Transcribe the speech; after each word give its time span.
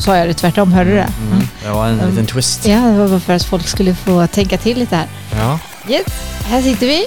Sa 0.00 0.16
jag 0.16 0.28
det 0.28 0.34
tvärtom, 0.34 0.72
hörde 0.72 0.90
du 0.90 0.96
det? 0.96 1.12
Mm. 1.32 1.48
Det 1.62 1.70
var 1.70 1.86
en 1.86 2.10
liten 2.10 2.26
twist. 2.26 2.66
Ja, 2.66 2.78
det 2.78 2.98
var 2.98 3.08
bara 3.08 3.20
för 3.20 3.32
att 3.32 3.44
folk 3.44 3.68
skulle 3.68 3.94
få 3.94 4.26
tänka 4.26 4.58
till 4.58 4.78
lite 4.78 4.96
här. 4.96 5.06
Ja. 5.38 5.58
Yes, 5.88 6.06
här 6.44 6.62
sitter 6.62 6.86
vi 6.86 7.06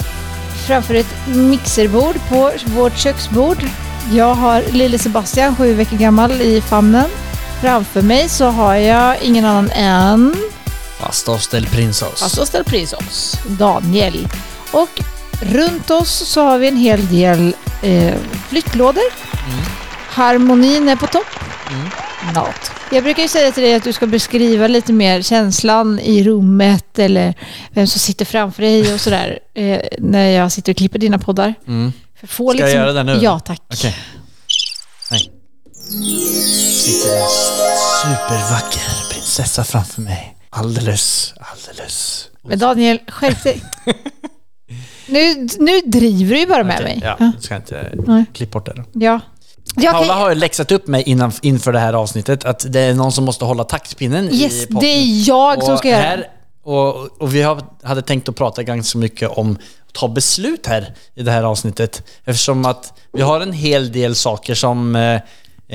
framför 0.68 0.94
ett 0.94 1.16
mixerbord 1.28 2.16
på 2.30 2.52
vårt 2.66 2.98
köksbord. 2.98 3.58
Jag 4.12 4.36
har 4.36 4.64
lille 4.72 4.98
Sebastian, 5.00 5.56
sju 5.56 5.74
veckor 5.74 5.98
gammal, 5.98 6.32
i 6.32 6.62
famnen. 6.62 7.06
Framför 7.62 8.02
mig 8.02 8.30
så 8.30 8.46
har 8.46 8.76
jag 8.76 9.22
ingen 9.22 9.46
annan 9.46 9.70
än 9.70 10.36
Pastos 11.02 11.48
del 11.48 11.66
Prinsos. 11.66 12.22
Pastor 12.22 12.46
Stel 12.46 12.64
Prinsos, 12.64 13.40
Daniel. 13.48 14.28
Och 14.72 14.90
runt 15.42 15.92
oss 15.92 16.10
så 16.10 16.44
har 16.44 16.58
vi 16.58 16.68
en 16.68 16.78
hel 16.78 17.08
del 17.08 17.56
eh, 17.82 18.14
flyttlådor. 18.50 19.04
Harmonin 20.10 20.90
är 20.90 20.96
på 20.96 21.08
topp. 21.08 21.43
Not. 22.36 22.72
Jag 22.92 23.04
brukar 23.04 23.22
ju 23.24 23.28
säga 23.30 23.52
till 23.52 23.64
dig 23.64 23.76
att 23.76 23.84
du 23.84 23.94
ska 23.94 24.08
beskriva 24.08 24.68
lite 24.68 24.94
mer 24.94 25.22
känslan 25.22 26.00
i 26.00 26.24
rummet 26.24 27.00
eller 27.00 27.34
vem 27.72 27.88
som 27.88 28.00
sitter 28.00 28.26
framför 28.26 28.62
dig 28.64 28.94
och 28.94 29.02
sådär 29.02 29.40
eh, 29.54 29.80
när 30.00 30.30
jag 30.30 30.52
sitter 30.52 30.72
och 30.74 30.78
klipper 30.78 31.00
dina 31.00 31.20
poddar. 31.20 31.54
Mm. 31.68 31.94
För 32.20 32.28
få 32.28 32.52
Ska 32.54 32.60
jag 32.62 32.72
göra 32.72 32.94
det 32.94 33.04
nu? 33.04 33.20
Ja, 33.22 33.40
tack. 33.40 33.62
Nej. 35.12 35.32
Sitter 36.72 37.16
en 37.18 37.28
supervacker 38.02 39.10
prinsessa 39.14 39.64
framför 39.64 40.02
mig. 40.02 40.38
Alldeles, 40.50 41.34
alldeles. 41.38 42.26
Men 42.42 42.60
Daniel, 42.60 43.00
skärp 43.08 43.44
dig. 43.44 43.64
nu, 45.08 45.48
nu 45.60 45.82
driver 45.86 46.34
du 46.36 46.40
ju 46.40 46.48
bara 46.48 46.64
med 46.64 46.76
Okej, 46.76 46.86
mig. 46.86 47.00
Ja, 47.04 47.16
Ja. 47.20 47.32
ska 47.40 47.54
jag 47.54 47.62
inte 47.62 48.26
klippa 48.34 48.52
bort 48.60 48.66
det 48.66 48.74
då. 48.76 48.84
ja. 49.06 49.20
Jag 49.76 49.84
kan- 49.94 49.94
Paula 49.94 50.14
har 50.14 50.30
ju 50.30 50.36
läxat 50.36 50.72
upp 50.72 50.88
mig 50.88 51.04
innan, 51.06 51.32
inför 51.42 51.74
det 51.74 51.80
här 51.80 51.94
avsnittet 51.94 52.46
att 52.46 52.66
det 52.70 52.80
är 52.80 52.94
någon 52.94 53.12
som 53.12 53.24
måste 53.26 53.46
hålla 53.46 53.64
taktpinnen 53.64 54.30
i 54.30 54.36
Yes, 54.42 54.68
podden. 54.68 54.80
det 54.80 54.88
är 54.88 55.28
jag 55.28 55.64
som 55.64 55.74
Och 55.74 55.80
ska 55.80 55.90
göra 55.90 56.02
det. 56.02 56.08
här, 56.08 56.28
och, 56.64 57.22
och 57.22 57.36
vi 57.36 57.42
har, 57.42 57.62
hade 57.84 58.02
tänkt 58.02 58.30
att 58.30 58.36
prata 58.36 58.64
ganska 58.64 58.98
mycket 58.98 59.30
om 59.30 59.52
att 59.88 59.94
ta 59.94 60.08
beslut 60.08 60.68
här 60.68 60.94
i 61.16 61.24
det 61.24 61.32
här 61.32 61.44
avsnittet. 61.44 62.04
Eftersom 62.26 62.66
att 62.66 62.94
vi 63.14 63.22
har 63.22 63.42
en 63.42 63.54
hel 63.54 63.92
del 63.92 64.16
saker 64.16 64.56
som 64.56 64.96
eh, 64.96 65.22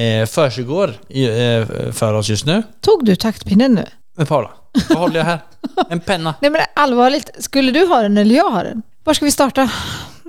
eh, 0.04 0.26
försiggår 0.26 0.94
i, 1.08 1.24
eh, 1.24 1.66
för 1.92 2.14
oss 2.14 2.28
just 2.28 2.46
nu. 2.46 2.62
Tog 2.80 3.04
du 3.04 3.16
taktpinnen 3.16 3.74
nu? 3.74 3.84
Men 4.16 4.26
Paula, 4.26 4.50
vad 4.88 4.98
håller 4.98 5.16
jag 5.18 5.24
här? 5.24 5.38
En 5.90 6.00
penna. 6.00 6.34
Nej 6.40 6.50
men 6.50 6.60
allvarligt, 6.74 7.30
skulle 7.38 7.72
du 7.72 7.86
ha 7.86 8.02
den 8.02 8.18
eller 8.18 8.34
jag 8.36 8.50
ha 8.50 8.62
den? 8.62 8.82
Var 9.04 9.14
ska 9.14 9.24
vi 9.24 9.30
starta? 9.30 9.70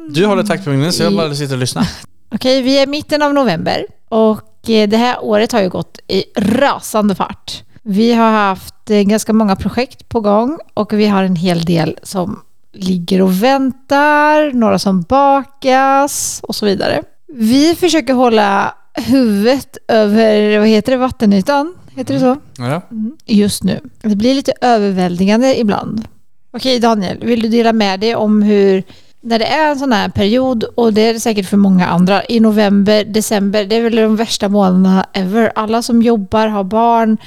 Du 0.10 0.26
håller 0.26 0.44
taktpinnen 0.44 0.94
så 0.94 1.04
jag 1.04 1.16
bara 1.16 1.36
sitter 1.36 1.54
och 1.54 1.60
lyssnar. 1.60 1.88
Okej, 2.32 2.62
vi 2.62 2.78
är 2.78 2.84
i 2.84 2.88
mitten 2.88 3.22
av 3.22 3.34
november 3.34 3.86
och 4.10 4.70
eh, 4.70 4.90
det 4.90 4.98
här 4.98 5.24
året 5.24 5.52
har 5.52 5.62
ju 5.62 5.70
gått 5.70 6.00
i 6.08 6.24
rasande 6.38 7.16
fart. 7.16 7.64
Vi 7.84 8.14
har 8.14 8.32
haft 8.32 8.90
eh, 8.90 9.02
ganska 9.02 9.34
många 9.34 9.56
projekt 9.56 10.10
på 10.10 10.22
gång 10.22 10.60
och 10.74 10.94
vi 10.94 11.06
har 11.06 11.24
en 11.24 11.36
hel 11.36 11.66
del 11.66 12.00
som 12.04 12.42
ligger 12.74 13.22
och 13.22 13.44
väntar, 13.44 14.54
några 14.54 14.80
som 14.80 15.02
bakas 15.02 16.40
och 16.44 16.56
så 16.56 16.66
vidare. 16.66 17.04
Vi 17.28 17.76
försöker 17.76 18.14
hålla 18.14 18.76
huvudet 18.94 19.78
över, 19.88 20.60
vad 20.60 20.68
heter 20.68 20.92
det, 20.92 20.98
vattenytan? 20.98 21.76
Heter 21.96 22.14
det 22.14 22.20
så? 22.20 22.38
Ja. 22.58 22.82
just 23.26 23.64
nu. 23.64 23.80
Det 24.02 24.16
blir 24.16 24.34
lite 24.34 24.54
överväldigande 24.62 25.60
ibland. 25.60 26.08
Okej 26.52 26.80
Daniel, 26.80 27.18
vill 27.22 27.42
du 27.42 27.48
dela 27.48 27.74
med 27.74 28.00
dig 28.00 28.16
om 28.16 28.42
hur, 28.42 28.84
när 29.22 29.40
det 29.40 29.46
är 29.46 29.72
en 29.72 29.80
sån 29.80 29.92
här 29.92 30.10
period, 30.10 30.64
och 30.64 30.94
det 30.94 31.02
är 31.02 31.14
det 31.14 31.20
säkert 31.20 31.46
för 31.46 31.58
många 31.58 31.88
andra, 31.88 32.26
i 32.30 32.40
november, 32.40 33.04
december, 33.04 33.66
det 33.66 33.76
är 33.76 33.82
väl 33.82 33.96
de 33.96 34.16
värsta 34.16 34.50
månaderna 34.50 35.06
ever. 35.14 35.52
Alla 35.56 35.82
som 35.82 36.02
jobbar, 36.02 36.48
har 36.48 36.64
barn, 36.64 37.18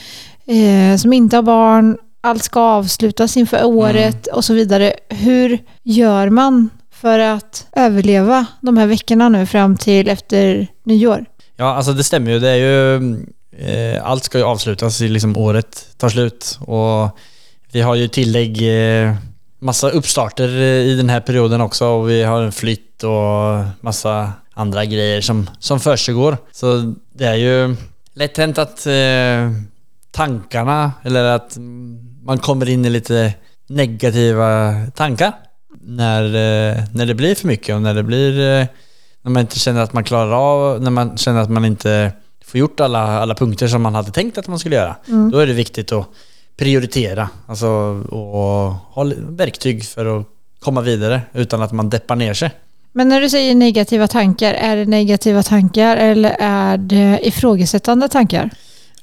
eh, 0.46 0.96
som 0.96 1.12
inte 1.12 1.36
har 1.36 1.42
barn, 1.42 1.98
allt 2.20 2.42
ska 2.42 2.60
avslutas 2.60 3.36
inför 3.36 3.64
året 3.64 4.26
och 4.26 4.44
så 4.44 4.54
vidare. 4.54 4.92
Hur 5.08 5.58
gör 5.82 6.28
man 6.30 6.70
för 6.90 7.18
att 7.18 7.66
överleva 7.72 8.46
de 8.60 8.76
här 8.76 8.86
veckorna 8.86 9.28
nu 9.28 9.46
fram 9.46 9.76
till 9.76 10.08
efter 10.08 10.66
nyår? 10.84 11.24
Ja, 11.56 11.74
alltså 11.74 11.92
det 11.92 12.04
stämmer 12.04 12.30
ju. 12.30 12.38
Det 12.38 12.50
är 12.50 12.56
ju... 12.56 12.96
Eh, 13.58 14.06
allt 14.06 14.24
ska 14.24 14.38
ju 14.38 14.44
avslutas 14.44 15.00
liksom 15.00 15.36
året 15.36 15.86
tar 15.96 16.08
slut 16.08 16.58
och 16.60 17.18
vi 17.72 17.80
har 17.80 17.94
ju 17.94 18.08
tillägg 18.08 18.62
eh, 18.62 19.14
massa 19.62 19.90
uppstarter 19.90 20.48
i 20.60 20.94
den 20.94 21.08
här 21.08 21.20
perioden 21.20 21.60
också 21.60 21.86
och 21.86 22.10
vi 22.10 22.22
har 22.22 22.42
en 22.42 22.52
flytt 22.52 23.04
och 23.04 23.64
massa 23.80 24.32
andra 24.54 24.84
grejer 24.84 25.20
som, 25.20 25.50
som 25.58 25.80
försiggår. 25.80 26.36
Så 26.52 26.94
det 27.12 27.24
är 27.24 27.34
ju 27.34 27.76
lätt 28.14 28.36
hänt 28.36 28.58
att 28.58 28.86
eh, 28.86 29.50
tankarna 30.10 30.92
eller 31.02 31.24
att 31.24 31.56
mm, 31.56 31.98
man 32.22 32.38
kommer 32.38 32.68
in 32.68 32.84
i 32.84 32.90
lite 32.90 33.34
negativa 33.66 34.74
tankar 34.94 35.32
när, 35.80 36.24
eh, 36.24 36.84
när 36.92 37.06
det 37.06 37.14
blir 37.14 37.34
för 37.34 37.46
mycket 37.46 37.74
och 37.74 37.82
när 37.82 37.94
det 37.94 38.02
blir 38.02 38.40
eh, 38.40 38.66
när 39.22 39.30
man 39.30 39.40
inte 39.40 39.58
känner 39.58 39.82
att 39.82 39.92
man 39.92 40.04
klarar 40.04 40.32
av, 40.32 40.82
när 40.82 40.90
man 40.90 41.16
känner 41.16 41.40
att 41.40 41.50
man 41.50 41.64
inte 41.64 42.12
får 42.44 42.60
gjort 42.60 42.80
alla, 42.80 43.20
alla 43.20 43.34
punkter 43.34 43.68
som 43.68 43.82
man 43.82 43.94
hade 43.94 44.10
tänkt 44.10 44.38
att 44.38 44.48
man 44.48 44.58
skulle 44.58 44.76
göra. 44.76 44.96
Då 45.32 45.38
är 45.38 45.46
det 45.46 45.52
viktigt 45.52 45.92
att 45.92 46.06
prioritera 46.56 47.28
alltså, 47.46 47.68
och 48.10 48.72
ha 48.72 49.12
verktyg 49.18 49.84
för 49.84 50.20
att 50.20 50.26
komma 50.60 50.80
vidare 50.80 51.20
utan 51.34 51.62
att 51.62 51.72
man 51.72 51.90
deppar 51.90 52.16
ner 52.16 52.34
sig. 52.34 52.50
Men 52.92 53.08
när 53.08 53.20
du 53.20 53.30
säger 53.30 53.54
negativa 53.54 54.08
tankar, 54.08 54.54
är 54.54 54.76
det 54.76 54.84
negativa 54.84 55.42
tankar 55.42 55.96
eller 55.96 56.36
är 56.40 56.76
det 56.78 57.20
ifrågasättande 57.22 58.08
tankar? 58.08 58.50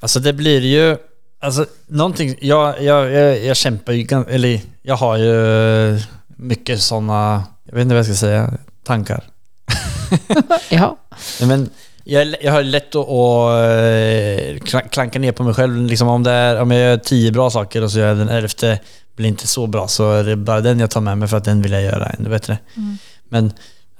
Alltså 0.00 0.20
det 0.20 0.32
blir 0.32 0.60
ju, 0.60 0.96
alltså 1.40 1.66
någonting, 1.86 2.34
jag, 2.40 2.82
jag, 2.82 3.10
jag, 3.12 3.44
jag 3.44 3.56
kämpar 3.56 3.92
ju, 3.92 4.06
eller 4.28 4.60
jag 4.82 4.96
har 4.96 5.16
ju 5.16 6.00
mycket 6.36 6.80
sådana, 6.80 7.44
jag 7.64 7.74
vet 7.74 7.82
inte 7.82 7.94
vad 7.94 7.98
jag 7.98 8.06
ska 8.06 8.14
säga, 8.14 8.54
tankar. 8.84 9.24
Ja. 10.68 10.96
Men 11.40 11.70
jag, 12.10 12.34
jag 12.40 12.52
har 12.52 12.62
lätt 12.62 12.94
att, 12.94 13.08
att 13.08 13.52
eh, 13.52 14.54
kla- 14.64 14.88
klanka 14.88 15.18
ner 15.18 15.32
på 15.32 15.42
mig 15.42 15.54
själv. 15.54 15.86
Liksom 15.86 16.08
om, 16.08 16.22
det 16.22 16.30
är, 16.30 16.60
om 16.60 16.70
jag 16.70 16.80
gör 16.80 16.96
tio 16.96 17.32
bra 17.32 17.50
saker 17.50 17.82
och 17.84 17.92
så 17.92 17.98
gör 17.98 18.08
jag 18.08 18.16
den 18.16 18.28
elfte 18.28 18.80
blir 19.16 19.28
inte 19.28 19.46
så 19.46 19.66
bra 19.66 19.88
så 19.88 20.12
är 20.12 20.24
det 20.24 20.36
bara 20.36 20.60
den 20.60 20.80
jag 20.80 20.90
tar 20.90 21.00
med 21.00 21.18
mig 21.18 21.28
för 21.28 21.36
att 21.36 21.44
den 21.44 21.62
vill 21.62 21.72
jag 21.72 21.82
göra 21.82 22.06
ännu 22.06 22.28
bättre. 22.28 22.58
Men 23.28 23.48
det 23.48 23.54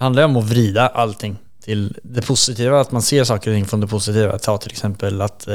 handlar 0.04 0.22
ju 0.22 0.24
om 0.24 0.36
att 0.36 0.44
vrida 0.44 0.86
allting 0.88 1.36
till 1.64 1.98
det 2.02 2.22
positiva, 2.22 2.80
att 2.80 2.92
man 2.92 3.02
ser 3.02 3.24
saker 3.24 3.50
och 3.50 3.54
ting 3.56 3.66
från 3.66 3.80
det 3.80 3.86
positiva. 3.86 4.38
Ta 4.38 4.58
till 4.58 4.70
exempel 4.70 5.20
att, 5.20 5.48
eh, 5.48 5.54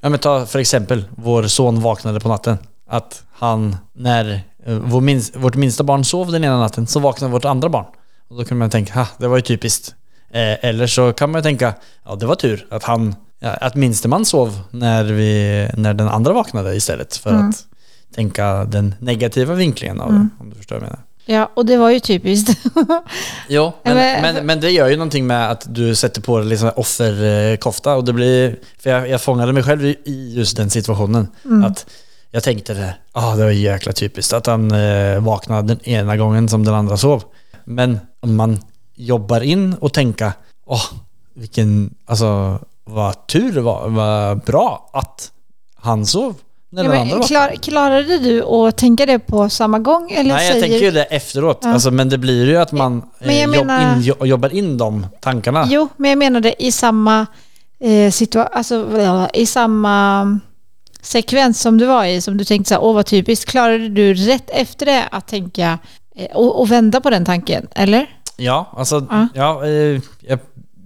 ja 0.00 0.08
men 0.08 0.18
ta 0.18 0.46
för 0.46 0.58
exempel, 0.58 1.04
vår 1.16 1.42
son 1.42 1.80
vaknade 1.80 2.20
på 2.20 2.28
natten. 2.28 2.58
Att 2.88 3.22
han, 3.32 3.76
när 3.92 4.40
eh, 4.66 4.74
vår 4.74 5.00
minst, 5.00 5.36
vårt 5.36 5.54
minsta 5.54 5.84
barn 5.84 6.04
sov 6.04 6.32
den 6.32 6.44
ena 6.44 6.58
natten, 6.58 6.86
så 6.86 7.00
vaknade 7.00 7.32
vårt 7.32 7.44
andra 7.44 7.68
barn. 7.68 7.86
Och 8.28 8.36
då 8.36 8.44
kunde 8.44 8.58
man 8.58 8.70
tänka, 8.70 8.94
ha, 8.94 9.06
det 9.18 9.28
var 9.28 9.36
ju 9.36 9.42
typiskt. 9.42 9.94
Eh, 10.32 10.64
eller 10.64 10.86
så 10.86 11.12
kan 11.12 11.30
man 11.30 11.38
ju 11.38 11.42
tänka, 11.42 11.74
ja 12.04 12.14
det 12.14 12.26
var 12.26 12.34
tur 12.34 12.66
att 12.70 12.84
han, 12.84 13.14
att 13.40 13.74
minsteman 13.74 14.24
sov 14.24 14.60
när, 14.70 15.04
vi, 15.04 15.68
när 15.76 15.94
den 15.94 16.08
andra 16.08 16.32
vaknade 16.32 16.74
istället. 16.76 17.16
För 17.16 17.30
att 17.48 17.64
tänka 18.14 18.64
den 18.64 18.94
negativa 18.98 19.54
vinklingen 19.54 20.00
av 20.00 20.12
det, 20.12 20.28
om 20.40 20.50
du 20.50 20.56
förstår 20.56 20.76
vad 20.76 20.82
jag 20.82 20.88
menar. 20.90 21.04
ja, 21.40 21.50
och 21.56 21.66
det 21.66 21.76
var 21.76 21.90
ju 21.90 22.00
typiskt. 22.00 22.58
Jo, 23.48 23.72
men, 23.82 23.94
Men- 24.22 24.46
men, 24.46 24.60
det 24.60 24.70
gör 24.70 24.88
ju 24.88 24.96
någonting 24.96 25.26
med 25.26 25.50
att 25.50 25.74
du 25.74 25.94
sätter 25.94 26.20
på 26.22 26.38
dig 26.38 26.46
liksom 26.46 26.70
offerkofta 26.76 27.94
och 27.96 28.04
det 28.04 28.12
blir... 28.12 28.56
För 28.78 28.90
jag, 28.90 29.08
jag 29.08 29.20
fångade 29.20 29.52
mig 29.52 29.62
själv 29.62 29.84
i- 29.84 30.32
just 30.36 30.56
den 30.56 30.70
situationen. 30.70 31.28
Att 31.64 31.86
jag 32.30 32.42
tänkte 32.42 32.74
det, 32.74 32.94
ah, 33.12 33.34
det 33.34 33.44
var 33.44 33.50
jäkla 33.50 33.92
typiskt 33.92 34.32
att 34.32 34.46
han 34.46 34.70
eh, 34.70 35.20
vaknade 35.20 35.68
den 35.74 35.88
ena 35.88 36.16
gången 36.16 36.48
som 36.48 36.64
den 36.64 36.74
andra 36.74 36.96
sov. 36.96 37.22
Men 37.64 37.98
om 38.20 38.36
man 38.36 38.58
jobbar 39.04 39.40
in 39.40 39.74
och 39.74 39.92
tänka, 39.92 40.32
åh, 40.66 40.84
vilken, 41.34 41.94
alltså 42.06 42.58
vad 42.84 43.26
tur 43.26 43.52
det 43.52 43.60
var, 43.60 43.88
vad 43.88 44.38
bra 44.40 44.90
att 44.92 45.32
han 45.74 46.06
sov 46.06 46.34
när 46.72 46.84
Ja, 46.84 46.90
den 46.90 47.00
andra 47.00 47.18
vaknade. 47.18 47.26
klar, 47.50 47.62
klarade 47.62 48.18
du 48.18 48.42
att 48.44 48.76
tänka 48.76 49.06
det 49.06 49.18
på 49.18 49.48
samma 49.48 49.78
gång? 49.78 50.10
Eller 50.10 50.34
Nej, 50.34 50.44
jag 50.46 50.52
säger... 50.52 50.60
tänker 50.68 50.84
ju 50.86 50.90
det 50.90 51.02
efteråt. 51.04 51.58
Ja. 51.62 51.72
Alltså, 51.72 51.90
men 51.90 52.08
det 52.08 52.18
blir 52.18 52.46
ju 52.46 52.56
att 52.56 52.72
man 52.72 53.02
Men 53.18 53.28
eh, 53.30 53.42
jobb, 53.44 53.66
menar- 53.66 53.96
in, 53.96 54.02
jo- 54.02 54.26
jobbar 54.26 54.54
in 54.54 54.78
de 54.78 55.06
tankarna. 55.20 55.66
Jo, 55.70 55.88
men 55.96 56.10
jag 56.10 56.18
menade 56.18 56.62
i 56.64 56.72
samma 56.72 57.26
eh, 57.80 58.10
situation, 58.10 58.52
alltså 58.56 59.28
i 59.34 59.46
samma 59.46 60.38
sekvens 61.02 61.60
som 61.60 61.78
du 61.78 61.86
var 61.86 62.04
i, 62.04 62.20
som 62.20 62.36
du 62.36 62.44
tänkte 62.44 62.68
så 62.68 62.74
här, 62.74 62.82
åh 62.84 62.94
vad 62.94 63.06
typiskt, 63.06 63.50
klarade 63.50 63.88
du 63.88 64.14
rätt 64.14 64.50
efter 64.50 64.86
det 64.86 65.04
att 65.10 65.28
tänka 65.28 65.78
eh, 66.16 66.36
och, 66.36 66.60
och 66.60 66.70
vända 66.72 67.00
på 67.00 67.10
den 67.10 67.24
tanken, 67.24 67.66
eller? 67.74 68.06
Ja, 68.40 68.72
alltså 68.76 69.06
Ja. 69.10 69.28
ja. 69.34 69.64
eh, 69.66 70.00
jag 70.20 70.38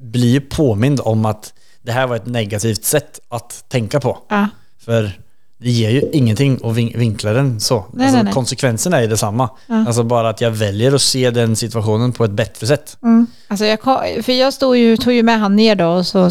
blir 0.02 0.30
ju 0.32 0.40
påmind 0.40 1.00
om 1.04 1.24
att 1.24 1.52
det 1.82 1.92
här 1.92 2.06
var 2.06 2.16
ett 2.16 2.26
negativt 2.26 2.84
sätt 2.84 3.20
att 3.28 3.64
tänka 3.68 4.00
på. 4.00 4.18
Ja. 4.28 4.48
För 4.84 5.12
det 5.58 5.70
ger 5.70 5.90
ju 5.90 6.02
ingenting 6.12 6.60
att 6.64 6.74
vin- 6.76 6.92
vinkla 6.98 7.32
den 7.32 7.60
så. 7.60 7.74
Nej, 7.92 8.06
alltså, 8.06 8.16
nej, 8.16 8.24
nej. 8.24 8.32
Konsekvenserna 8.32 9.00
är 9.00 9.08
detsamma. 9.08 9.50
Ja. 9.66 9.86
Alltså 9.86 10.02
bara 10.02 10.28
att 10.28 10.40
jag 10.40 10.50
väljer 10.50 10.94
att 10.94 11.02
se 11.02 11.30
den 11.30 11.56
situationen 11.56 12.12
på 12.12 12.24
ett 12.24 12.30
bättre 12.30 12.66
sätt. 12.66 12.96
Mm. 13.02 13.26
Alltså 13.48 13.64
jag, 13.66 13.78
för 14.24 14.32
jag 14.32 14.54
stod 14.54 14.76
ju, 14.76 14.96
tog 14.96 15.12
ju 15.12 15.22
med 15.22 15.40
han 15.40 15.56
ner 15.56 15.74
då 15.74 15.86
och 15.88 16.06
så 16.06 16.30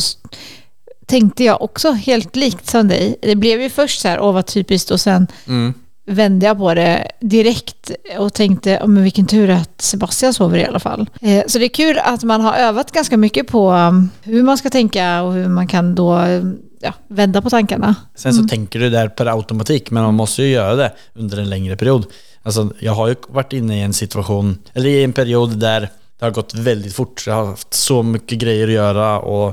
tänkte 1.05 1.43
jag 1.43 1.61
också 1.61 1.91
helt 1.91 2.35
likt 2.35 2.69
som 2.69 2.87
dig. 2.87 3.15
Det 3.21 3.35
blev 3.35 3.61
ju 3.61 3.69
först 3.69 4.01
så 4.01 4.07
här, 4.07 4.19
åh 4.19 4.33
vad 4.33 4.45
typiskt 4.45 4.91
och 4.91 5.01
sen 5.01 5.27
Mm. 5.47 5.73
Vände 6.05 6.45
jag 6.45 6.57
på 6.57 6.73
det 6.73 7.11
direkt 7.19 7.91
och 8.17 8.33
tänkte, 8.33 8.79
oh, 8.81 8.88
men 8.88 9.03
vilken 9.03 9.27
tur 9.27 9.50
att 9.50 9.81
Sebastian 9.81 10.33
sover 10.33 10.57
i 10.57 10.65
alla 10.65 10.79
fall. 10.79 11.09
Eh, 11.21 11.44
så 11.47 11.59
det 11.59 11.65
är 11.65 11.69
kul 11.69 12.00
att 12.03 12.23
man 12.23 12.41
har 12.41 12.53
övat 12.53 12.91
ganska 12.91 13.17
mycket 13.17 13.47
på 13.47 13.71
um, 13.71 14.09
hur 14.23 14.44
man 14.44 14.57
ska 14.57 14.69
tänka 14.69 15.21
och 15.21 15.33
hur 15.33 15.47
man 15.47 15.67
kan 15.67 15.95
då 15.95 16.17
um, 16.19 16.57
ja, 16.79 16.94
vända 17.07 17.41
på 17.41 17.50
tankarna. 17.50 17.95
Sen 18.15 18.33
så 18.33 18.47
tänker 18.47 18.79
du 18.79 18.89
där 18.89 19.07
per 19.07 19.25
automatik, 19.25 19.91
men 19.91 20.03
man 20.03 20.13
måste 20.13 20.44
ju 20.44 20.50
göra 20.50 20.75
det 20.75 20.94
under 21.13 21.38
en 21.38 21.50
längre 21.50 21.77
period. 21.77 22.05
Alltså, 22.44 22.69
jag 22.79 22.91
har 22.91 23.07
ju 23.07 23.15
varit 23.27 23.53
inne 23.53 23.79
i 23.79 23.81
en 23.81 23.94
situation, 23.94 24.57
eller 24.73 24.89
i 24.89 25.03
en 25.03 25.13
period 25.13 25.57
där 25.57 25.89
det 26.19 26.25
har 26.25 26.31
gått 26.31 26.53
väldigt 26.53 26.94
fort. 26.94 27.23
Jag 27.27 27.33
har 27.33 27.45
haft 27.45 27.73
så 27.73 28.03
mycket 28.03 28.39
grejer 28.39 28.67
att 28.67 28.73
göra 28.73 29.19
och 29.19 29.47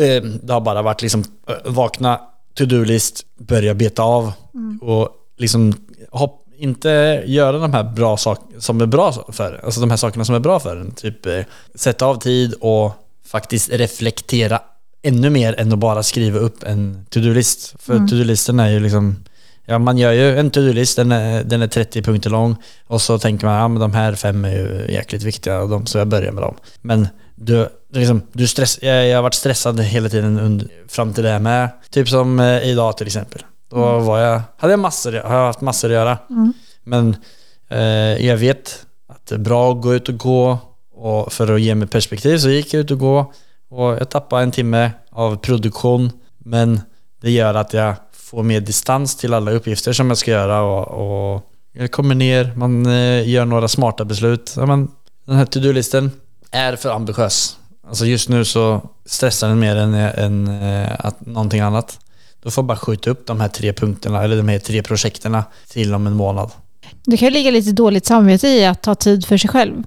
eh, 0.00 0.22
det 0.22 0.52
har 0.52 0.60
bara 0.60 0.82
varit 0.82 1.02
liksom 1.02 1.24
eh, 1.48 1.72
vakna, 1.72 2.20
to-do-list, 2.54 3.26
börja 3.38 3.74
beta 3.74 4.02
av 4.02 4.32
och 4.80 5.08
liksom 5.38 5.74
hopp, 6.10 6.46
inte 6.56 7.22
göra 7.26 7.58
de 7.58 7.72
här 7.72 7.84
bra 7.84 8.16
sakerna 8.16 8.60
som 8.60 8.80
är 8.80 8.86
bra 8.86 9.12
för 9.32 9.60
Alltså 9.64 9.80
de 9.80 9.90
här 9.90 9.96
sakerna 9.96 10.24
som 10.24 10.34
är 10.34 10.40
bra 10.40 10.60
för 10.60 10.76
en. 10.76 10.90
Typ 10.90 11.26
eh, 11.26 11.40
sätta 11.74 12.06
av 12.06 12.16
tid 12.16 12.54
och 12.60 12.92
faktiskt 13.26 13.72
reflektera 13.72 14.60
ännu 15.02 15.30
mer 15.30 15.60
än 15.60 15.72
att 15.72 15.78
bara 15.78 16.02
skriva 16.02 16.38
upp 16.38 16.62
en 16.62 17.06
to-do-list. 17.10 17.74
För 17.78 17.98
to-do-listen 17.98 18.60
är 18.60 18.68
ju 18.68 18.80
liksom 18.80 19.16
Ja, 19.64 19.78
man 19.78 19.98
gör 19.98 20.12
ju 20.12 20.38
en 20.38 20.50
to-do-list, 20.50 20.96
den 20.96 21.12
är, 21.12 21.44
den 21.44 21.62
är 21.62 21.66
30 21.66 22.02
punkter 22.02 22.30
lång 22.30 22.56
och 22.86 23.02
så 23.02 23.18
tänker 23.18 23.46
man, 23.46 23.54
ja 23.54 23.68
men 23.68 23.80
de 23.80 23.92
här 23.92 24.14
fem 24.14 24.44
är 24.44 24.50
ju 24.50 24.92
jäkligt 24.92 25.22
viktiga 25.22 25.60
och 25.60 25.68
de, 25.68 25.86
så 25.86 25.98
jag 25.98 26.08
börjar 26.08 26.32
med 26.32 26.42
dem. 26.42 26.54
Men 26.80 27.08
du, 27.34 27.68
liksom, 27.92 28.22
du 28.32 28.46
stress, 28.46 28.78
jag, 28.82 29.08
jag 29.08 29.18
har 29.18 29.22
varit 29.22 29.34
stressad 29.34 29.80
hela 29.80 30.08
tiden 30.08 30.40
under, 30.40 30.68
fram 30.88 31.14
till 31.14 31.24
det 31.24 31.30
här 31.30 31.38
med. 31.38 31.68
Typ 31.90 32.08
som 32.08 32.40
eh, 32.40 32.68
idag 32.68 32.96
till 32.96 33.06
exempel. 33.06 33.42
Då 33.72 33.98
var 33.98 34.18
jag, 34.18 34.40
hade 34.56 34.72
jag 34.72 34.80
massor, 34.80 35.12
har 35.12 35.36
jag 35.36 35.46
haft 35.46 35.60
massor 35.60 35.88
att 35.88 35.94
göra. 35.94 36.18
Men 36.84 37.16
eh, 37.68 38.26
jag 38.26 38.36
vet 38.36 38.86
att 39.08 39.26
det 39.26 39.34
är 39.34 39.38
bra 39.38 39.72
att 39.72 39.82
gå 39.82 39.94
ut 39.94 40.08
och 40.08 40.18
gå 40.18 40.58
och 40.94 41.32
för 41.32 41.54
att 41.54 41.60
ge 41.60 41.74
mig 41.74 41.88
perspektiv 41.88 42.38
så 42.38 42.48
gick 42.48 42.74
jag 42.74 42.80
ut 42.80 42.90
och 42.90 42.98
gå 42.98 43.32
och 43.70 43.92
jag 43.92 44.08
tappade 44.08 44.42
en 44.42 44.50
timme 44.50 44.90
av 45.10 45.36
produktion 45.36 46.10
men 46.38 46.80
det 47.20 47.30
gör 47.30 47.54
att 47.54 47.72
jag 47.72 47.94
får 48.12 48.42
mer 48.42 48.60
distans 48.60 49.16
till 49.16 49.34
alla 49.34 49.50
uppgifter 49.50 49.92
som 49.92 50.08
jag 50.08 50.18
ska 50.18 50.30
göra 50.30 50.62
och, 50.62 51.34
och 51.34 51.50
jag 51.72 51.90
kommer 51.90 52.14
ner, 52.14 52.52
man 52.56 52.86
eh, 52.86 53.28
gör 53.28 53.44
några 53.44 53.68
smarta 53.68 54.04
beslut. 54.04 54.54
Ja, 54.56 54.66
men, 54.66 54.88
den 55.26 55.36
här 55.36 55.44
to-do-listen 55.44 56.10
är 56.50 56.76
för 56.76 56.90
ambitiös. 56.90 57.56
Alltså 57.88 58.06
just 58.06 58.28
nu 58.28 58.44
så 58.44 58.80
stressar 59.06 59.48
den 59.48 59.58
mer 59.58 59.76
än, 59.76 59.94
än 59.94 60.62
eh, 60.62 60.90
att 60.98 61.26
någonting 61.26 61.60
annat. 61.60 61.98
Då 62.42 62.50
får 62.50 62.62
jag 62.62 62.66
bara 62.66 62.78
skjuta 62.78 63.10
upp 63.10 63.26
de 63.26 63.40
här 63.40 63.48
tre 63.48 63.72
punkterna, 63.72 64.22
eller 64.22 64.36
de 64.36 64.48
här 64.48 64.58
tre 64.58 64.82
projekterna 64.82 65.44
till 65.68 65.94
om 65.94 66.06
en 66.06 66.12
månad. 66.12 66.50
Det 67.04 67.16
kan 67.16 67.28
ju 67.28 67.34
ligga 67.34 67.50
lite 67.50 67.72
dåligt 67.72 68.06
samvete 68.06 68.48
i 68.48 68.66
att 68.66 68.82
ta 68.82 68.94
tid 68.94 69.26
för 69.26 69.36
sig 69.36 69.50
själv. 69.50 69.82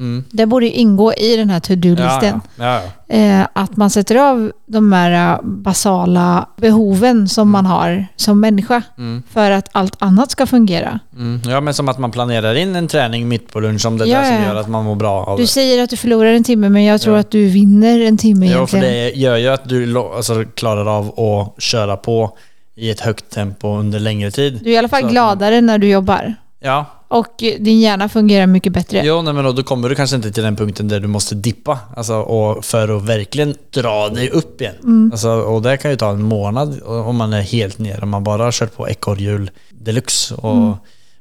Mm. 0.00 0.24
Det 0.30 0.46
borde 0.46 0.66
ju 0.66 0.72
ingå 0.72 1.14
i 1.14 1.36
den 1.36 1.50
här 1.50 1.60
to-do-listen. 1.60 2.40
Ja, 2.56 2.64
ja. 2.64 2.74
ja, 2.74 2.82
Eh, 3.16 3.46
att 3.52 3.76
man 3.76 3.90
sätter 3.90 4.16
av 4.16 4.52
de 4.66 4.92
här 4.92 5.32
eh, 5.34 5.40
basala 5.42 6.46
behoven 6.56 7.28
som 7.28 7.50
man 7.50 7.66
har 7.66 8.06
som 8.16 8.40
människa 8.40 8.82
Mm. 8.98 9.22
för 9.32 9.50
att 9.50 9.68
allt 9.72 9.96
annat 10.02 10.30
ska 10.30 10.46
fungera. 10.46 10.98
Mm. 11.16 11.40
ja, 11.46 11.60
men 11.60 11.74
som 11.74 11.88
att 11.88 11.98
man 11.98 12.10
planerar 12.10 12.54
in 12.54 12.76
en 12.76 12.88
träning 12.88 13.28
mitt 13.28 13.52
på 13.52 13.60
lunch 13.60 13.86
om 13.86 13.98
det 13.98 14.04
är 14.04 14.08
Ja, 14.08 14.20
det 14.20 14.26
som 14.26 14.34
ja. 14.34 14.42
gör 14.44 14.54
att 14.54 14.68
man 14.68 14.84
mår 14.84 14.94
bra 14.94 15.24
av 15.24 15.36
Du 15.36 15.42
det. 15.42 15.46
säger 15.48 15.82
att 15.84 15.90
du 15.90 15.96
förlorar 15.96 16.32
en 16.32 16.44
timme 16.44 16.68
men 16.68 16.84
jag 16.84 17.00
tror 17.00 17.14
Ja. 17.14 17.20
att 17.20 17.30
du 17.30 17.48
vinner 17.48 18.00
en 18.00 18.16
timme 18.18 18.46
Ja, 18.46 18.66
för 18.66 18.76
egentligen. 18.78 19.12
det 19.14 19.20
gör 19.20 19.36
ju 19.36 19.48
att 19.48 19.68
du 19.68 19.98
alltså, 19.98 20.44
klarar 20.54 20.86
av 20.98 21.20
att 21.20 21.62
köra 21.62 21.96
på 21.96 22.36
i 22.76 22.90
ett 22.90 23.00
högt 23.00 23.30
tempo 23.30 23.76
under 23.76 24.00
längre 24.00 24.30
tid. 24.30 24.60
Du 24.62 24.70
är 24.70 24.74
i 24.74 24.78
alla 24.78 24.88
fall 24.88 25.02
Så- 25.02 25.08
gladare 25.08 25.60
när 25.60 25.78
du 25.78 25.88
jobbar. 25.88 26.34
Ja, 26.60 26.86
Och 27.10 27.42
eh, 27.42 27.60
din 27.60 27.80
hjärna 27.80 28.08
fungerar 28.08 28.46
mycket 28.46 28.72
bättre. 28.72 29.02
jo, 29.04 29.22
nej, 29.22 29.34
men 29.34 29.44
då, 29.44 29.52
då 29.52 29.62
kommer 29.62 29.88
du 29.88 29.94
kanske 29.94 30.16
inte 30.16 30.32
till 30.32 30.42
den 30.42 30.56
punkten 30.56 30.88
där 30.88 31.00
du 31.00 31.06
måste 31.08 31.34
dippa. 31.34 31.78
Alltså, 31.96 32.14
och 32.14 32.64
för 32.64 32.96
att 32.96 33.02
verkligen 33.02 33.54
dra 33.70 34.08
dig 34.08 34.30
upp 34.30 34.60
igen. 34.60 34.74
Mm. 34.82 35.10
Alltså, 35.12 35.28
och 35.30 35.62
det 35.62 35.76
kan 35.76 35.90
ju 35.90 35.96
ta 35.96 36.10
en 36.10 36.22
månad 36.22 36.82
om 36.82 37.16
man 37.16 37.32
är 37.32 37.42
helt 37.42 37.78
ner. 37.78 38.02
Om 38.02 38.08
man 38.10 38.24
bara 38.24 38.44
har 38.44 38.52
kört 38.52 38.76
på 38.76 38.88
ekorrhjul 38.88 39.50
deluxe 39.70 40.34
och 40.34 40.56
Mm. 40.56 40.72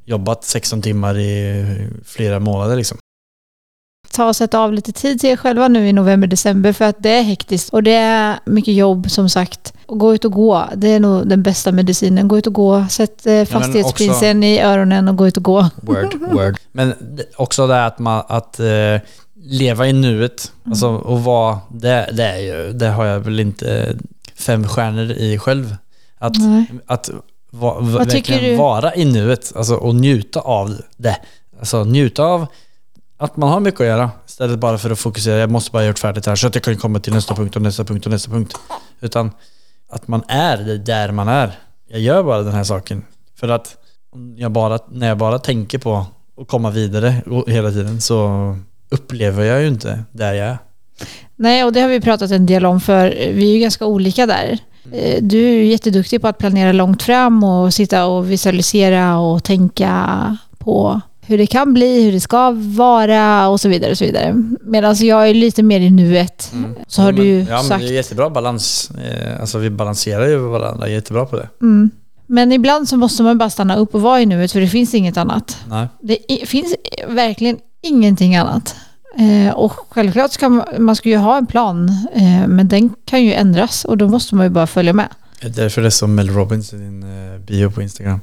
jobbat 0.06 0.44
16 0.44 0.82
timmar 0.82 1.18
i 1.20 1.66
flera 2.06 2.40
månader 2.40 2.76
liksom. 2.76 2.98
Ta 4.20 4.28
och 4.28 4.36
sätta 4.36 4.60
av 4.60 4.74
lite 4.74 4.92
tid 4.92 5.20
till 5.20 5.30
er 5.30 5.36
själva 5.36 5.68
nu 5.68 5.88
i 5.88 5.94
november, 5.94 6.28
december 6.28 6.74
för 6.74 6.86
att 6.86 6.96
det 7.00 7.10
är 7.10 7.22
hektiskt 7.22 7.70
och 7.70 7.84
det 7.84 7.94
är 7.94 8.40
mycket 8.46 8.74
jobb 8.74 9.12
som 9.12 9.30
sagt. 9.30 9.74
Och 9.86 10.00
gå 10.00 10.14
ut 10.16 10.26
och 10.26 10.32
gå, 10.32 10.70
det 10.76 10.88
är 10.88 11.00
nog 11.00 11.28
den 11.28 11.44
bästa 11.44 11.72
medicinen. 11.72 12.28
Gå 12.28 12.38
ut 12.38 12.48
och 12.48 12.54
gå, 12.54 12.86
sätt 12.90 13.28
eh, 13.28 13.46
fastighetsprinsen 13.46 14.44
i 14.44 14.62
öronen 14.62 15.08
och 15.08 15.16
gå 15.16 15.28
ut 15.28 15.38
och 15.38 15.44
gå. 15.44 15.70
Word, 15.82 16.14
word. 16.32 16.58
Men 16.72 16.94
också 17.36 17.68
det 17.68 17.86
att, 17.86 18.00
man, 18.00 18.24
att 18.28 18.60
eh, 18.60 19.02
leva 19.36 19.88
i 19.88 19.94
nuet, 19.94 20.52
alltså 20.66 20.88
och 20.88 21.24
vara, 21.24 21.60
det, 21.70 22.10
det 22.14 22.24
är 22.24 22.40
ju, 22.40 22.74
det 22.74 22.88
har 22.88 23.06
jag 23.06 23.20
väl 23.20 23.40
inte 23.40 23.98
fem 24.36 24.68
stjärnor 24.68 25.12
i 25.12 25.38
själv. 25.38 25.76
Att, 26.18 26.38
Nej. 26.38 26.66
att 26.86 27.10
va, 27.52 27.80
va, 27.80 28.04
verkligen 28.04 28.58
vara 28.58 28.96
i 28.96 29.06
nuet, 29.06 29.54
alltså 29.56 29.76
och 29.76 29.96
njuta 29.96 30.40
av 30.40 30.82
det. 30.98 31.18
Alltså 31.60 31.84
njuta 31.84 32.24
av 32.24 32.48
att 33.20 33.38
man 33.38 33.50
har 33.50 33.60
mycket 33.60 33.82
att 33.82 33.88
göra 33.88 34.12
istället 34.28 34.60
bara 34.60 34.78
för 34.78 34.90
att 34.90 35.00
fokusera, 35.00 35.38
jag 35.38 35.52
måste 35.52 35.72
bara 35.72 35.84
ha 35.84 35.88
gjort 35.88 36.00
färdigt 36.00 36.24
det 36.24 36.32
här 36.32 36.36
så 36.36 36.48
att 36.48 36.56
jag 36.56 36.64
kan 36.64 36.78
komma 36.78 37.00
till 37.00 37.14
nästa 37.14 37.36
punkt 37.36 37.56
och 37.56 37.62
nästa 37.62 37.84
punkt 37.84 38.06
och 38.06 38.12
nästa 38.12 38.32
punkt. 38.32 38.54
Utan 39.02 39.32
att 39.90 40.08
man 40.08 40.24
är 40.28 40.58
där 40.78 41.12
man 41.12 41.28
är. 41.28 41.52
Jag 41.88 42.02
gör 42.02 42.24
bara 42.24 42.42
den 42.42 42.54
här 42.54 42.64
saken. 42.64 43.04
För 43.40 43.48
att 43.48 43.78
jag 44.36 44.52
bara, 44.52 44.80
när 44.92 45.08
jag 45.08 45.18
bara 45.18 45.40
tänker 45.40 45.78
på 45.78 46.06
att 46.42 46.48
komma 46.48 46.70
vidare 46.72 47.24
hela 47.48 47.72
tiden 47.72 48.02
så 48.02 48.58
upplever 48.90 49.44
jag 49.44 49.62
ju 49.62 49.68
inte 49.68 50.04
där 50.12 50.34
jag 50.34 50.48
är. 50.48 50.58
Nej, 51.36 51.64
och 51.64 51.74
det 51.74 51.82
har 51.82 51.90
vi 51.90 52.02
pratat 52.02 52.32
en 52.32 52.46
del 52.46 52.66
om 52.66 52.82
för 52.82 53.10
vi 53.10 53.50
är 53.50 53.54
ju 53.54 53.60
ganska 53.60 53.86
olika 53.86 54.26
där. 54.26 54.58
Eh, 54.92 55.24
du 55.24 55.38
är 55.38 55.54
ju 55.54 55.66
jätteduktig 55.66 56.22
på 56.22 56.28
att 56.28 56.38
planera 56.38 56.72
långt 56.72 57.04
fram 57.04 57.44
och 57.44 57.74
sitta 57.74 58.06
och 58.06 58.32
visualisera 58.32 59.20
och 59.20 59.44
tänka 59.44 60.38
på 60.58 61.02
hur 61.30 61.38
det 61.38 61.48
kan 61.48 61.74
bli, 61.74 62.04
hur 62.04 62.12
det 62.12 62.20
ska 62.20 62.52
vara 62.56 63.48
och 63.48 63.60
så 63.62 63.70
vidare. 63.70 63.92
och 63.92 63.98
så 63.98 64.06
vidare. 64.06 64.44
Medan 64.62 64.96
jag 65.00 65.30
är 65.30 65.34
lite 65.34 65.64
mer 65.64 65.80
i 65.80 65.90
nuet. 65.90 66.52
Så 66.88 67.02
har 67.02 67.12
Ja, 67.14 67.18
du 67.18 67.24
ju 67.26 67.38
men, 67.38 67.48
ja, 67.48 67.56
men 67.56 67.64
sagt. 67.64 67.82
det 67.82 67.88
är 67.90 67.94
jättebra 67.94 68.30
balans. 68.30 68.92
Eh, 68.92 69.42
Alltså 69.42 69.58
vi 69.58 69.70
balanserar 69.70 70.28
ju 70.28 70.38
varandra 70.38 70.90
jättebra 70.90 71.26
på 71.26 71.36
det. 71.36 71.50
Mm. 71.62 71.90
Men 72.28 72.52
ibland 72.52 72.90
så 72.90 72.98
måste 72.98 73.24
man 73.24 73.38
bara 73.38 73.50
stanna 73.50 73.76
upp 73.76 73.96
och 73.96 74.02
vara 74.02 74.22
i 74.22 74.26
nuet 74.26 74.52
för 74.52 74.60
det 74.60 74.68
finns 74.68 74.94
inget 74.94 75.18
annat. 75.18 75.58
Nej. 75.70 75.88
Det 76.02 76.48
finns 76.50 76.76
verkligen 77.08 77.58
ingenting 77.82 78.36
annat. 78.36 78.76
Eh, 79.18 79.54
och 79.54 79.72
självklart 79.90 80.32
ska 80.32 80.50
man, 80.50 80.64
man 80.80 80.96
ska 80.96 81.10
ju 81.10 81.18
ha 81.18 81.38
en 81.38 81.46
plan, 81.46 81.90
eh, 82.16 82.48
men 82.48 82.68
den 82.68 82.90
kan 83.06 83.24
ju 83.24 83.34
ändras 83.34 83.86
och 83.86 83.98
då 83.98 84.08
måste 84.10 84.36
man 84.36 84.46
ju 84.46 84.50
bara 84.50 84.68
följa 84.68 84.94
med. 84.94 85.08
Det 85.42 85.48
är 85.48 85.52
därför 85.52 85.82
det 85.82 85.88
är 85.88 85.90
som 85.90 86.16
Mel 86.16 86.30
Robbins 86.30 86.74
i 86.74 86.78
din 86.78 87.04
eh, 87.34 87.40
bio 87.40 87.72
på 87.72 87.82
Instagram. 87.82 88.20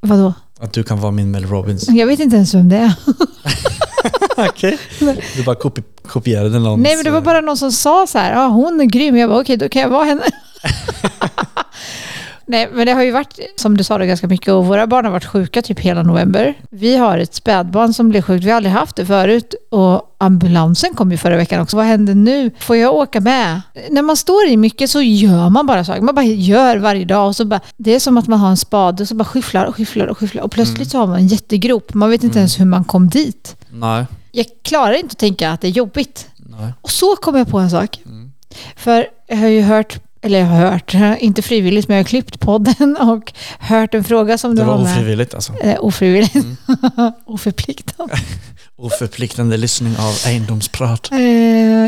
Vadå? 0.00 0.34
Att 0.60 0.72
du 0.72 0.82
kan 0.82 1.00
vara 1.00 1.12
min 1.12 1.30
Mel 1.30 1.46
Robbins. 1.46 1.88
Jag 1.88 2.06
vet 2.06 2.20
inte 2.20 2.36
ens 2.36 2.54
vem 2.54 2.68
det 2.68 2.76
är. 2.76 2.92
Okej. 4.48 4.78
Du 5.36 5.42
bara 5.42 5.56
kopi 5.56 5.82
kopierade 6.06 6.58
någons... 6.58 6.82
Nej, 6.82 6.96
men 6.96 7.04
det 7.04 7.10
var 7.10 7.20
bara 7.20 7.40
någon 7.40 7.56
som 7.56 7.72
sa 7.72 8.06
så 8.06 8.18
här, 8.18 8.32
ja 8.32 8.46
hon 8.46 8.80
är 8.80 8.84
grym. 8.84 9.16
Jag 9.16 9.30
bara, 9.30 9.40
okej, 9.40 9.56
då 9.56 9.68
kan 9.68 9.82
jag 9.82 9.88
vara 9.88 10.04
henne. 10.04 10.22
Nej, 12.48 12.68
men 12.72 12.86
det 12.86 12.92
har 12.92 13.02
ju 13.02 13.10
varit, 13.10 13.38
som 13.56 13.76
du 13.76 13.84
sa, 13.84 13.98
det 13.98 14.06
ganska 14.06 14.26
mycket 14.26 14.48
och 14.48 14.66
våra 14.66 14.86
barn 14.86 15.04
har 15.04 15.12
varit 15.12 15.24
sjuka 15.24 15.62
typ 15.62 15.80
hela 15.80 16.02
november. 16.02 16.54
Vi 16.70 16.96
har 16.96 17.18
ett 17.18 17.34
spädbarn 17.34 17.92
som 17.92 18.08
blev 18.08 18.22
sjukt, 18.22 18.44
vi 18.44 18.50
har 18.50 18.56
aldrig 18.56 18.72
haft 18.72 18.96
det 18.96 19.06
förut 19.06 19.54
och 19.70 20.16
ambulansen 20.18 20.94
kom 20.94 21.10
ju 21.12 21.16
förra 21.16 21.36
veckan 21.36 21.60
också. 21.62 21.76
Vad 21.76 21.86
händer 21.86 22.14
nu? 22.14 22.50
Får 22.58 22.76
jag 22.76 22.94
åka 22.94 23.20
med? 23.20 23.60
När 23.90 24.02
man 24.02 24.16
står 24.16 24.46
i 24.46 24.56
mycket 24.56 24.90
så 24.90 25.02
gör 25.02 25.50
man 25.50 25.66
bara 25.66 25.84
saker. 25.84 26.00
Man 26.00 26.14
bara 26.14 26.24
gör 26.24 26.76
varje 26.76 27.04
dag 27.04 27.26
och 27.26 27.36
så 27.36 27.44
bara, 27.44 27.60
det 27.76 27.94
är 27.94 28.00
som 28.00 28.18
att 28.18 28.26
man 28.26 28.38
har 28.38 28.50
en 28.50 28.56
spade 28.56 29.02
och 29.02 29.08
så 29.08 29.14
bara 29.14 29.24
skyfflar 29.24 29.64
och 29.64 29.76
skyfflar 29.76 30.06
och 30.06 30.18
skyfflar 30.18 30.42
och 30.42 30.50
plötsligt 30.50 30.90
så 30.90 30.98
har 30.98 31.06
man 31.06 31.16
en 31.16 31.26
jättegrop. 31.26 31.94
Man 31.94 32.10
vet 32.10 32.24
inte 32.24 32.38
ens 32.38 32.60
hur 32.60 32.64
man 32.64 32.84
kom 32.84 33.08
dit. 33.08 33.56
Nej. 33.70 34.06
Jag 34.32 34.46
klarar 34.62 34.92
inte 34.92 35.12
att 35.12 35.18
tänka 35.18 35.50
att 35.50 35.60
det 35.60 35.68
är 35.68 35.72
jobbigt. 35.72 36.28
Nej. 36.36 36.72
Och 36.80 36.90
så 36.90 37.16
kom 37.16 37.36
jag 37.36 37.48
på 37.48 37.58
en 37.58 37.70
sak. 37.70 38.00
Mm. 38.06 38.32
För 38.76 39.06
jag 39.26 39.36
har 39.36 39.48
ju 39.48 39.62
hört 39.62 39.98
eller 40.26 40.38
jag 40.38 40.46
har 40.46 40.70
hört, 40.70 40.94
inte 41.20 41.42
frivilligt, 41.42 41.88
men 41.88 41.96
jag 41.96 42.04
har 42.04 42.08
klippt 42.08 42.40
podden 42.40 42.96
och 43.00 43.32
hört 43.58 43.94
en 43.94 44.04
fråga 44.04 44.38
som 44.38 44.54
Det 44.54 44.62
du 44.62 44.66
var 44.66 44.76
har 44.76 44.84
med. 44.84 44.92
ofrivilligt 44.92 45.34
alltså. 45.34 45.52
Eh, 45.60 45.76
ofrivilligt. 45.80 46.34
Mm. 46.34 46.56
Oförpliktande. 47.26 48.14
Oförpliktande 48.76 49.56
lyssning 49.66 49.96
av 49.98 50.14
egendomsprat. 50.30 51.12
Eh, 51.12 51.20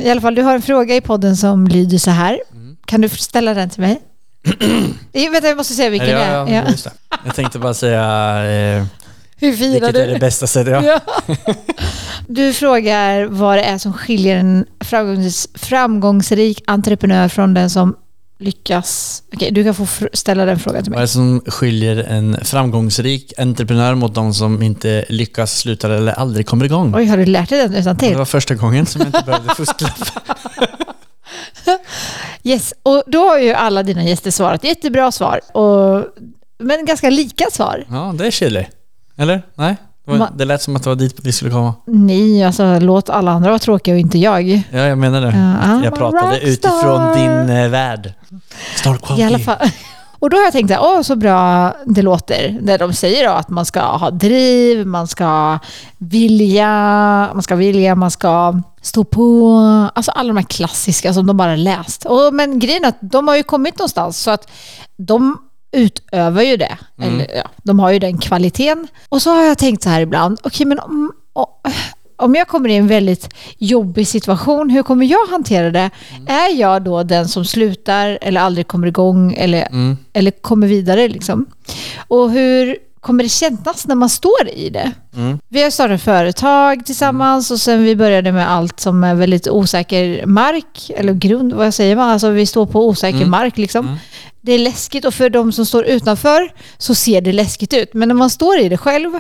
I 0.07 0.11
alla 0.11 0.21
fall, 0.21 0.35
du 0.35 0.43
har 0.43 0.55
en 0.55 0.63
fråga 0.63 0.97
i 0.97 1.01
podden 1.01 1.37
som 1.37 1.69
lyder 1.69 1.99
så 1.99 2.11
här. 2.11 2.41
Mm. 2.53 2.77
Kan 2.87 3.01
du 3.01 3.09
ställa 3.09 3.55
den 3.55 3.71
till 3.71 3.81
mig? 3.81 4.01
Eh, 5.13 5.31
Vänta, 5.33 5.49
jag 5.49 5.57
måste 5.57 5.75
säga 5.75 5.91
vilken 5.91 6.09
ja, 6.11 6.19
det 6.19 6.25
är. 6.25 6.33
ja, 6.33 6.49
Ja. 6.51 6.63
det. 6.63 6.91
Jag 7.25 7.35
tänkte 7.35 7.59
bara 7.59 7.75
säga 7.75 8.03
eh, 8.79 8.85
Hur 9.37 9.53
firar 9.57 9.71
vilket 9.73 9.95
du? 9.95 10.01
är 10.01 10.07
det 10.07 10.19
bästa 10.19 10.47
sättet. 10.47 10.85
Ja. 10.85 11.01
Du 12.29 12.53
frågar 12.53 13.25
vad 13.25 13.59
det 13.59 13.63
är 13.63 13.79
som 13.79 13.93
skiljer 13.93 14.37
en 14.37 14.67
framgångs, 14.81 15.49
framgångsrik 15.55 16.63
entreprenör 16.67 17.29
från 17.29 17.55
den 17.55 17.71
som 17.71 17.97
lyckas. 18.39 19.23
Okej, 19.35 19.51
du 19.51 19.65
kan 19.65 19.75
få 19.75 19.87
ställa 20.13 20.45
den 20.45 20.59
frågan 20.59 20.83
till 20.85 20.93
Vad 20.93 20.97
är 20.97 21.01
mig. 21.01 21.05
det 21.05 21.09
som 21.13 21.43
skiljer 21.47 21.97
en 21.97 22.37
framgångsrik 22.45 23.33
entreprenör 23.39 23.95
mot 23.95 24.15
de 24.15 24.35
som 24.35 24.63
inte 24.63 25.05
lyckas, 25.09 25.59
slutar 25.59 25.91
eller 25.91 26.13
aldrig 26.13 26.47
kommer 26.47 26.65
igång? 26.65 26.95
Oj, 26.97 27.05
har 27.07 27.17
du 27.17 27.27
lärt 27.27 27.49
dig 27.49 27.59
den 27.63 27.75
utan 27.75 27.97
Det 27.97 28.15
var 28.15 28.25
första 28.25 28.55
gången 28.55 28.87
som 28.87 29.01
jag 29.01 29.09
inte 29.09 29.23
behövde 29.27 29.55
fusklapp. 29.55 29.99
Yes, 32.43 32.75
och 32.83 33.03
då 33.07 33.19
har 33.29 33.39
ju 33.39 33.53
alla 33.53 33.83
dina 33.83 34.05
gäster 34.05 34.31
svarat 34.31 34.65
jättebra 34.65 35.13
svar. 35.13 35.41
Och, 35.57 36.05
men 36.59 36.85
ganska 36.87 37.11
lika 37.11 37.45
svar. 37.53 37.85
Ja, 37.91 38.15
det 38.19 38.27
är 38.27 38.31
chili. 38.31 38.67
Eller? 39.17 39.43
Nej? 39.55 39.77
Det, 40.35 40.45
lät 40.45 40.63
som 40.63 40.77
att 40.77 40.83
det 40.83 40.89
var 40.89 40.97
dit 40.97 41.17
vi 41.23 41.33
skulle 41.33 41.51
komma. 41.51 41.75
Nej, 41.87 42.45
alltså 42.45 42.79
låt 42.79 43.11
alla 43.11 43.31
andra 43.31 43.51
vara 43.51 43.59
tråkiga 43.59 43.95
och 43.95 44.01
inte 44.01 44.19
jag. 44.19 44.49
Ja, 44.49 44.79
jag 44.79 44.99
menar 44.99 45.21
det. 45.21 45.29
I'm 45.29 45.85
jag 45.85 45.95
pratade 45.95 46.33
rockstar. 46.33 46.49
utifrån 46.49 47.17
din 47.17 47.57
eh, 47.57 47.69
värld. 47.69 48.13
Star 48.77 48.97
quality. 48.97 49.23
I 49.23 49.27
alla 49.27 49.39
fall. 49.39 49.57
Och 50.21 50.31
då 50.31 50.37
har 50.37 50.45
jag 50.45 50.53
tänkt 50.53 50.71
att 50.71 50.81
åh 50.81 51.03
så 51.03 51.17
bra 51.17 51.73
det 51.85 52.03
låter. 52.03 52.59
När 52.63 52.79
de 52.79 52.93
säger 52.93 53.29
då 53.29 53.33
att 53.33 53.49
man 53.49 53.67
ska 53.67 53.81
ha 53.81 54.11
driv, 54.11 54.87
man 54.87 55.09
ska 55.09 55.59
vilja, 55.99 56.69
man 57.35 57.43
ska 57.43 57.55
vilja, 57.55 57.95
man 57.95 58.11
ska 58.11 58.61
stå 58.83 59.05
på. 59.05 59.57
Alltså 59.95 60.11
alla 60.11 60.29
de 60.29 60.37
här 60.37 60.45
klassiska 60.45 61.15
som 61.15 61.27
de 61.27 61.37
bara 61.37 61.57
läst. 61.57 62.05
Och, 62.05 62.35
men 62.35 62.59
grejen 62.59 62.85
är 62.85 62.89
att 62.89 62.99
de 63.01 63.29
har 63.29 63.37
ju 63.37 63.43
kommit 63.43 63.79
någonstans 63.79 64.19
så 64.19 64.31
att 64.31 64.51
de 64.97 65.48
utövar 65.73 66.43
ju 66.43 66.57
det. 66.57 66.79
Eller, 67.03 67.27
ja, 67.37 67.51
de 67.63 67.79
har 67.79 67.91
ju 67.91 67.99
den 67.99 68.19
kvaliteten. 68.19 68.89
Och 69.09 69.23
så 69.23 69.31
har 69.31 69.43
jag 69.45 69.59
tänkt 69.59 69.83
så 69.83 69.89
här 69.89 70.01
ibland, 70.01 70.39
okej 70.43 70.67
men 70.67 70.79
om, 70.79 71.13
om 72.17 72.35
jag 72.35 72.49
kommer 72.49 72.69
i 72.69 72.77
en 72.77 72.87
väldigt 72.89 73.35
jobbig 73.59 74.07
situation, 74.09 74.71
hur 74.71 74.83
kommer 74.83 75.07
jag 75.07 75.27
hantera 75.31 75.71
det? 75.71 75.91
Är 76.27 76.55
jag 76.61 76.83
då 76.83 77.03
den 77.03 77.29
som 77.29 77.45
slutar 77.45 78.19
eller 78.23 78.41
aldrig 78.41 78.69
kommer 78.69 78.87
igång 78.87 79.35
eller, 79.39 79.63
Mm. 79.67 79.97
eller 80.13 80.31
kommer 80.31 80.67
vidare? 80.67 81.09
Liksom? 81.09 81.47
Och 82.09 82.31
hur 82.31 82.77
kommer 83.01 83.23
det 83.23 83.29
kännas 83.29 83.87
när 83.87 83.95
man 83.95 84.09
står 84.09 84.49
i 84.55 84.71
det? 84.71 84.93
Mm. 85.17 85.39
Vi 85.49 85.63
har 85.63 85.71
startat 85.71 86.03
företag 86.03 86.87
tillsammans 86.87 87.51
och 87.51 87.61
sen 87.61 87.83
vi 87.85 87.97
började 87.97 88.33
med 88.33 88.51
allt 88.51 88.81
som 88.81 89.05
är 89.05 89.15
väldigt 89.15 89.49
osäker 89.49 90.27
mark, 90.27 90.91
eller 90.97 91.13
grund, 91.13 91.53
vad 91.53 91.75
säger 91.75 91.97
man? 91.97 92.11
Alltså 92.11 92.31
vi 92.31 92.47
står 92.47 92.67
på 92.67 92.89
osäker 92.89 93.17
Mm. 93.19 93.31
mark 93.31 93.59
liksom. 93.59 93.99
Det 94.41 94.53
är 94.53 94.59
läskigt 94.59 95.05
och 95.05 95.15
för 95.15 95.31
de 95.31 95.53
som 95.53 95.67
står 95.67 95.85
utanför 95.85 96.53
så 96.79 96.95
ser 96.95 97.21
det 97.21 97.33
läskigt 97.33 97.75
ut. 97.75 97.95
Men 97.95 98.09
när 98.09 98.15
man 98.15 98.31
står 98.31 98.59
i 98.59 98.69
det 98.69 98.77
själv, 98.79 99.11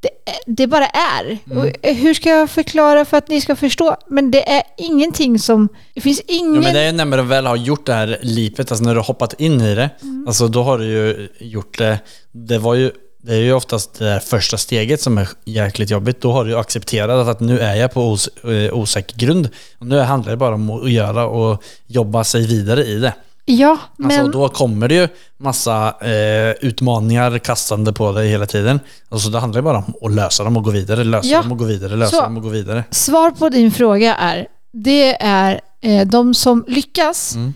det, 0.00 0.08
det 0.46 0.66
bara 0.66 0.86
är. 0.86 1.38
Mm. 1.50 1.58
Och 1.58 1.66
hur 1.82 2.14
ska 2.14 2.28
jag 2.28 2.50
förklara 2.50 3.04
för 3.04 3.16
att 3.16 3.28
ni 3.28 3.40
ska 3.40 3.56
förstå? 3.56 3.96
Men 4.08 4.30
det 4.30 4.50
är 4.50 4.62
ingenting 4.78 5.38
som... 5.38 5.68
Det 5.94 6.00
finns 6.00 6.20
ingen... 6.28 6.54
Ja, 6.54 6.60
men 6.60 6.74
det 6.74 6.80
är 6.80 6.92
när 6.92 7.04
man 7.04 7.28
väl 7.28 7.46
har 7.46 7.56
gjort 7.56 7.86
det 7.86 7.94
här 7.94 8.18
lipet, 8.22 8.70
alltså 8.72 8.84
när 8.84 8.94
du 8.94 9.00
har 9.00 9.06
hoppat 9.06 9.40
in 9.40 9.60
i 9.60 9.74
det, 9.74 9.90
Mm. 10.02 10.24
alltså 10.28 10.48
då 10.48 10.62
har 10.62 10.78
du 10.78 10.84
ju 10.84 11.28
gjort 11.40 11.78
det. 11.78 11.98
Det 12.32 12.58
var 12.58 12.74
ju 12.74 12.90
det 13.24 13.32
är 13.34 13.38
ju 13.38 13.52
oftast 13.52 13.98
det 13.98 14.04
där 14.04 14.18
första 14.18 14.56
steget 14.58 15.00
som 15.00 15.18
är 15.18 15.28
jäkligt 15.44 15.90
jobbigt. 15.90 16.20
Då 16.20 16.32
har 16.32 16.44
du 16.44 16.50
ju 16.50 16.58
accepterat 16.58 17.28
att 17.28 17.40
nu 17.40 17.58
är 17.58 17.74
jag 17.74 17.92
på 17.92 18.10
os 18.10 18.28
eh, 18.28 18.74
osäker 18.74 19.16
grund. 19.16 19.48
Och 19.78 19.86
nu 19.86 19.98
handlar 19.98 20.30
det 20.30 20.36
bara 20.36 20.54
om 20.54 20.70
att 20.70 20.90
göra 20.90 21.26
och 21.26 21.62
jobba 21.86 22.24
sig 22.24 22.46
vidare 22.46 22.84
i 22.84 22.94
det. 22.98 23.12
Ja, 23.44 23.78
men... 23.96 24.20
Alltså, 24.20 24.38
då 24.40 24.48
kommer 24.48 24.88
det 24.88 24.94
ju 24.94 25.08
massa 25.38 25.94
eh, 26.00 26.50
utmaningar 26.60 27.38
kastande 27.38 27.92
på 27.92 28.12
dig 28.12 28.28
hela 28.28 28.46
tiden. 28.46 28.80
Alltså, 29.08 29.28
det 29.30 29.38
handlar 29.38 29.58
ju 29.58 29.64
bara 29.64 29.78
om 29.78 29.94
att 30.02 30.12
lösa 30.14 30.44
dem 30.44 30.56
och 30.56 30.64
gå 30.64 30.70
vidare, 30.70 31.04
lösa 31.04 31.28
Ja. 31.28 31.42
dem 31.42 31.52
och 31.52 31.58
gå 31.58 31.64
vidare, 31.64 31.96
lösa 31.96 32.16
Så. 32.16 32.22
dem 32.22 32.36
och 32.36 32.42
gå 32.42 32.48
vidare. 32.48 32.84
Svar 32.90 33.30
på 33.30 33.48
din 33.48 33.70
fråga 33.72 34.14
är, 34.14 34.46
det 34.72 35.22
är 35.22 35.60
eh, 35.80 36.06
de 36.06 36.34
som 36.34 36.64
lyckas, 36.68 37.34
Mm. 37.34 37.54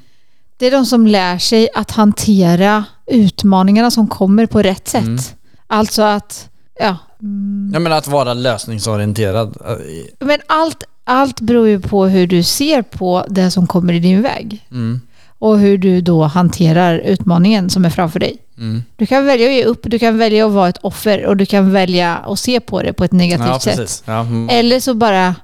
det 0.57 0.67
är 0.67 0.71
de 0.71 0.87
som 0.87 1.07
lär 1.07 1.39
sig 1.39 1.69
att 1.75 1.91
hantera 1.91 2.85
utmaningarna 3.07 3.91
som 3.91 4.09
kommer 4.09 4.47
på 4.47 4.63
rätt 4.63 4.89
sätt. 4.89 5.03
Mm. 5.05 5.19
Alltså 5.67 6.03
att, 6.03 6.49
ja. 6.81 6.97
mm, 7.23 7.71
Jag 7.73 7.83
menar 7.83 7.97
att 7.97 8.07
vara 8.09 8.35
lösningsorienterad. 8.35 9.57
eh, 9.67 10.27
Men 10.27 10.41
allt, 10.47 10.85
allt 11.05 11.41
beror 11.41 11.69
ju 11.69 11.81
på 11.81 12.07
hur 12.07 12.27
du 12.27 12.43
ser 12.43 12.83
på 12.83 13.27
det 13.29 13.51
som 13.51 13.67
kommer 13.67 13.93
i 13.93 13.99
din 13.99 14.23
väg. 14.23 14.67
Mm. 14.71 15.01
Och 15.39 15.59
hur 15.59 15.79
du 15.79 16.01
då 16.01 16.23
hanterar 16.23 16.99
utmaningen 16.99 17.71
som 17.71 17.85
är 17.85 17.91
framför 17.91 18.21
dig. 18.21 18.37
Mm. 18.59 18.83
Du 18.97 19.07
kan 19.07 19.27
välja 19.27 19.47
att 19.47 19.53
ge 19.55 19.65
upp, 19.65 19.81
du 19.83 19.99
kan 19.99 20.19
välja 20.19 20.47
att 20.47 20.53
vara 20.53 20.69
ett 20.69 20.79
offer 20.83 21.27
och 21.27 21.37
du 21.37 21.47
kan 21.47 21.73
välja 21.73 22.17
att 22.17 22.39
se 22.39 22.61
på 22.61 22.83
det 22.83 22.93
på 22.93 23.05
ett 23.05 23.13
negativt 23.13 23.47
Ja, 23.49 23.61
sätt. 23.61 24.03
Ja, 24.07 24.21
mm. 24.21 24.49
Eller 24.49 24.81
så 24.81 24.95
bara 24.95 25.35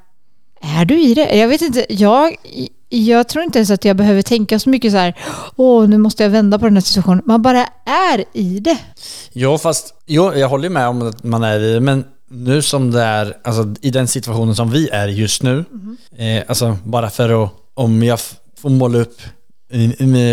är 0.62 0.84
du 0.84 1.00
i 1.00 1.14
det. 1.14 1.36
Jag 1.36 1.48
vet 1.48 1.62
inte, 1.62 1.86
jag, 1.88 2.36
jag 2.88 3.28
tror 3.28 3.44
inte 3.44 3.58
ens 3.58 3.70
att 3.70 3.84
jag 3.84 3.96
behöver 3.96 4.22
tänka 4.22 4.58
så 4.58 4.70
mycket 4.70 4.92
så 4.92 4.98
här, 4.98 5.14
åh 5.56 5.88
nu 5.88 5.98
måste 5.98 6.22
jag 6.22 6.30
vända 6.30 6.58
på 6.58 6.64
den 6.64 6.76
här 6.76 6.82
situationen. 6.82 7.22
Man 7.26 7.42
bara 7.42 7.66
är 7.86 8.24
i 8.32 8.60
det. 8.60 8.78
Jo, 9.32 9.58
fast 9.58 9.94
jo, 10.06 10.34
jag 10.34 10.48
håller 10.48 10.68
med 10.68 10.88
om 10.88 11.08
att 11.08 11.22
man 11.22 11.42
är 11.42 11.60
i 11.60 11.72
det, 11.72 11.80
men 11.80 12.04
nu 12.30 12.62
som 12.62 12.90
det 12.90 13.02
är, 13.02 13.36
alltså 13.44 13.74
i 13.80 13.90
den 13.90 14.08
situationen 14.08 14.54
som 14.54 14.70
vi 14.70 14.88
är 14.88 15.08
just 15.08 15.42
nu, 15.42 15.64
eh, 16.18 16.42
alltså 16.48 16.76
bara 16.84 17.10
för 17.10 17.44
att, 17.44 17.50
om 17.74 18.02
jag 18.02 18.18
får 18.62 18.70
måla 18.70 18.98
upp 18.98 19.20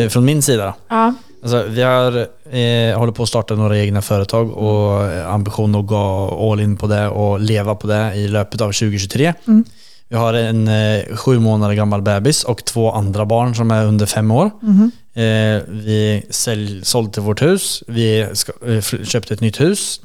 från 0.09 0.25
min 0.25 0.41
sida. 0.41 0.73
Ja. 0.89 1.13
Alltså 1.41 1.63
vi 1.63 1.81
har, 1.81 2.17
eh, 2.51 2.97
håller 2.99 3.11
på 3.11 3.23
att 3.23 3.29
starta 3.29 3.55
några 3.55 3.79
egna 3.79 4.01
företag 4.01 4.51
och 4.51 5.03
ambition 5.33 5.75
att 5.75 5.87
gå 5.87 6.49
all 6.51 6.59
in 6.59 6.77
på 6.77 6.87
det 6.87 7.07
och 7.07 7.39
leva 7.39 7.75
på 7.75 7.87
det 7.87 8.15
i 8.15 8.27
löpet 8.27 8.61
av 8.61 8.71
2023. 8.71 9.33
Mm. 9.47 9.63
Vi 10.09 10.15
har 10.15 10.33
en 10.33 10.67
eh, 10.67 11.15
sju 11.15 11.39
månader 11.39 11.73
gammal 11.73 12.01
bebis 12.01 12.43
och 12.43 12.65
två 12.65 12.91
andra 12.91 13.25
barn 13.25 13.55
som 13.55 13.71
är 13.71 13.85
under 13.85 14.05
fem 14.05 14.31
år. 14.31 14.51
Mhm. 14.61 14.91
Eh, 15.13 15.61
vi 15.67 16.23
sälj, 16.29 16.85
sålde 16.85 17.21
vårt 17.21 17.41
hus, 17.41 17.83
vi 17.87 18.27
ska, 18.33 18.51
eh, 18.67 18.81
köpte 19.03 19.33
ett 19.33 19.41
nytt 19.41 19.61
hus. 19.61 20.01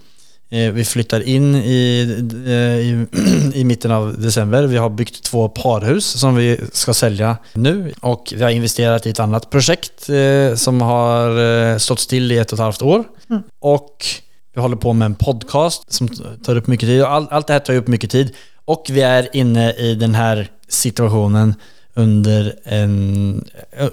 Eh, 0.55 0.73
vi 0.73 0.85
flyttar 0.85 1.21
in 1.21 1.55
i, 1.55 2.07
eh, 2.47 2.53
i, 2.55 3.07
i 3.55 3.65
mitten 3.65 3.91
av 3.91 4.21
december. 4.21 4.63
Vi 4.63 4.77
har 4.77 4.91
byggt 4.91 5.23
två 5.23 5.49
parhus 5.49 6.07
som 6.07 6.37
vi 6.37 6.61
ska 6.73 6.95
sälja 6.95 7.37
nu. 7.53 7.93
Och 8.01 8.33
vi 8.37 8.43
har 8.43 8.51
investerat 8.51 9.07
i 9.07 9.11
ett 9.11 9.21
annat 9.21 9.51
projekt 9.51 10.09
eh, 10.09 10.55
som 10.55 10.81
har 10.81 11.79
stått 11.79 12.01
still 12.01 12.33
i 12.33 12.39
ett 12.39 12.53
och 12.53 12.57
ett 12.57 12.63
halvt 12.63 12.83
år. 12.83 13.05
Mm. 13.31 13.43
Och 13.61 14.07
vi 14.55 14.61
håller 14.61 14.77
på 14.77 14.93
med 14.93 15.07
en 15.07 15.15
podcast 15.15 15.93
som 15.93 16.09
tar 16.45 16.57
upp 16.57 16.67
mycket 16.67 16.89
tid. 16.89 17.03
All, 17.03 17.27
allt 17.31 17.47
det 17.47 17.53
här 17.53 17.61
tar 17.61 17.75
upp 17.75 17.89
mycket 17.89 18.11
tid. 18.11 18.35
Och 18.65 18.87
vi 18.91 19.01
är 19.01 19.37
inne 19.37 19.73
i 19.73 19.95
den 19.95 20.15
här 20.15 20.51
situationen 20.69 21.55
under 21.95 22.55
en, 22.65 23.45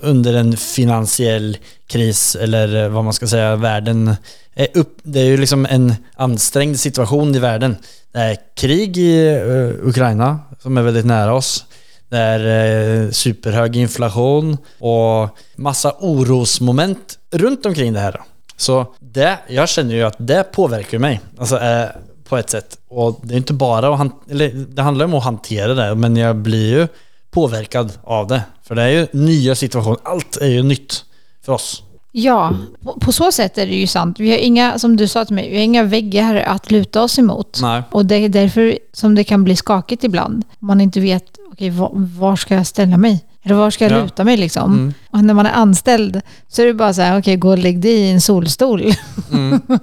under 0.02 0.34
en 0.34 0.58
finansiell 0.58 1.58
kris 1.88 2.36
eller 2.36 2.84
eh, 2.84 2.90
vad 2.90 3.04
man 3.04 3.14
ska 3.14 3.28
säga, 3.28 3.56
världen 3.56 4.16
är 4.54 4.68
upp, 4.74 4.98
det 5.04 5.20
är 5.20 5.26
ju 5.26 5.38
liksom 5.38 5.66
en 5.66 5.94
ansträngd 6.16 6.80
situation 6.80 7.36
i 7.36 7.40
världen. 7.40 7.76
Det 8.12 8.20
är 8.20 8.38
krig 8.56 8.98
i 8.98 9.28
eh, 9.28 9.88
Ukraina 9.88 10.40
som 10.60 10.78
är 10.78 10.82
väldigt 10.82 11.06
nära 11.06 11.34
oss. 11.34 11.66
Det 12.10 12.18
är 12.18 13.04
eh, 13.04 13.10
superhög 13.12 13.76
inflation 13.76 14.58
och 14.80 15.38
massa 15.56 15.96
orosmoment 16.00 17.20
runt 17.32 17.66
omkring 17.66 17.94
det 17.94 18.00
här. 18.00 18.22
Så 18.58 18.94
det, 19.00 19.38
jag 19.48 19.70
känner 19.70 19.96
ju 19.96 20.04
att 20.04 20.16
det 20.18 20.44
påverkar 20.44 21.00
mig. 21.00 21.22
Alltså, 21.38 21.60
eh, 21.60 21.86
på 22.32 22.38
ett 22.38 22.50
sätt. 22.50 22.78
Och 22.88 23.20
det 23.24 23.34
är 23.34 23.38
inte 23.38 23.54
bara 23.54 23.96
att 23.96 24.32
eller 24.32 24.50
det 24.50 24.82
handlar 24.82 25.06
om 25.06 25.14
att 25.14 25.24
hantera 25.24 25.74
det, 25.74 25.96
men 25.96 26.18
jag 26.18 26.36
blir 26.36 26.80
ju 26.80 26.88
påverkad 27.32 27.94
av 28.04 28.28
det. 28.28 28.42
För 28.68 28.76
det 28.76 28.82
är 28.82 28.90
ju 28.90 29.08
nya 29.12 29.56
situationer. 29.56 29.98
Allt 30.04 30.38
är 30.38 30.48
ju 30.48 30.64
nytt 30.64 31.06
för 31.46 31.54
oss. 31.54 31.84
Ja, 32.14 32.54
på, 33.02 33.12
så 33.12 33.32
sätt 33.32 33.58
är 33.58 33.66
det 33.68 33.76
ju 33.76 33.88
sant. 33.88 34.20
Vi 34.20 34.32
har 34.32 34.38
inga, 34.38 34.80
som 34.80 34.98
du 34.98 35.08
sa 35.08 35.26
till 35.26 35.36
mig, 35.36 35.50
vi 35.50 35.56
har 35.56 35.64
inga 35.64 35.84
väggar 35.84 36.36
att 36.36 36.72
luta 36.72 37.02
oss 37.04 37.20
emot. 37.20 37.60
Nej. 37.62 37.84
Och 37.92 38.06
det 38.06 38.16
är 38.16 38.30
därför 38.30 38.78
som 38.94 39.16
det 39.16 39.24
kan 39.24 39.44
bli 39.44 39.56
skakigt 39.56 40.04
ibland. 40.04 40.46
Man 40.60 40.82
inte 40.82 41.00
vet, 41.00 41.24
okej, 41.52 41.70
var, 41.70 41.90
var 41.94 42.36
ska 42.36 42.56
jag 42.56 42.68
ställa 42.68 42.98
mig? 42.98 43.26
Eller 43.44 43.56
var 43.56 43.72
ska 43.72 43.86
jag 43.86 43.92
Ja. 44.00 44.04
luta 44.04 44.24
mig 44.24 44.38
liksom? 44.38 44.74
Mm. 44.74 44.94
Och 45.10 45.24
när 45.24 45.34
man 45.34 45.46
är 45.46 45.52
anställd 45.54 46.22
så 46.48 46.62
är 46.62 46.66
det 46.66 46.74
bara 46.74 46.94
så 46.94 47.02
här, 47.02 47.20
okej, 47.20 47.36
gå 47.36 47.50
och 47.50 47.58
lägg 47.58 47.80
dig 47.80 47.92
i 47.92 48.12
en 48.12 48.22
solstol. 48.22 48.94
Mm. 49.32 49.62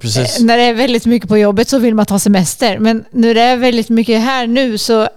Precis. 0.00 0.40
när 0.40 0.56
det 0.56 0.62
är 0.62 0.74
väldigt 0.74 1.06
mycket 1.06 1.28
på 1.28 1.38
jobbet 1.38 1.68
så 1.68 1.78
vill 1.78 1.94
man 1.94 2.06
ta 2.06 2.18
semester. 2.18 2.78
Men 2.78 3.04
när 3.10 3.34
det 3.34 3.40
är 3.40 3.56
väldigt 3.56 3.88
mycket 3.88 4.20
här 4.22 4.46
nu 4.46 4.78
så 4.78 5.08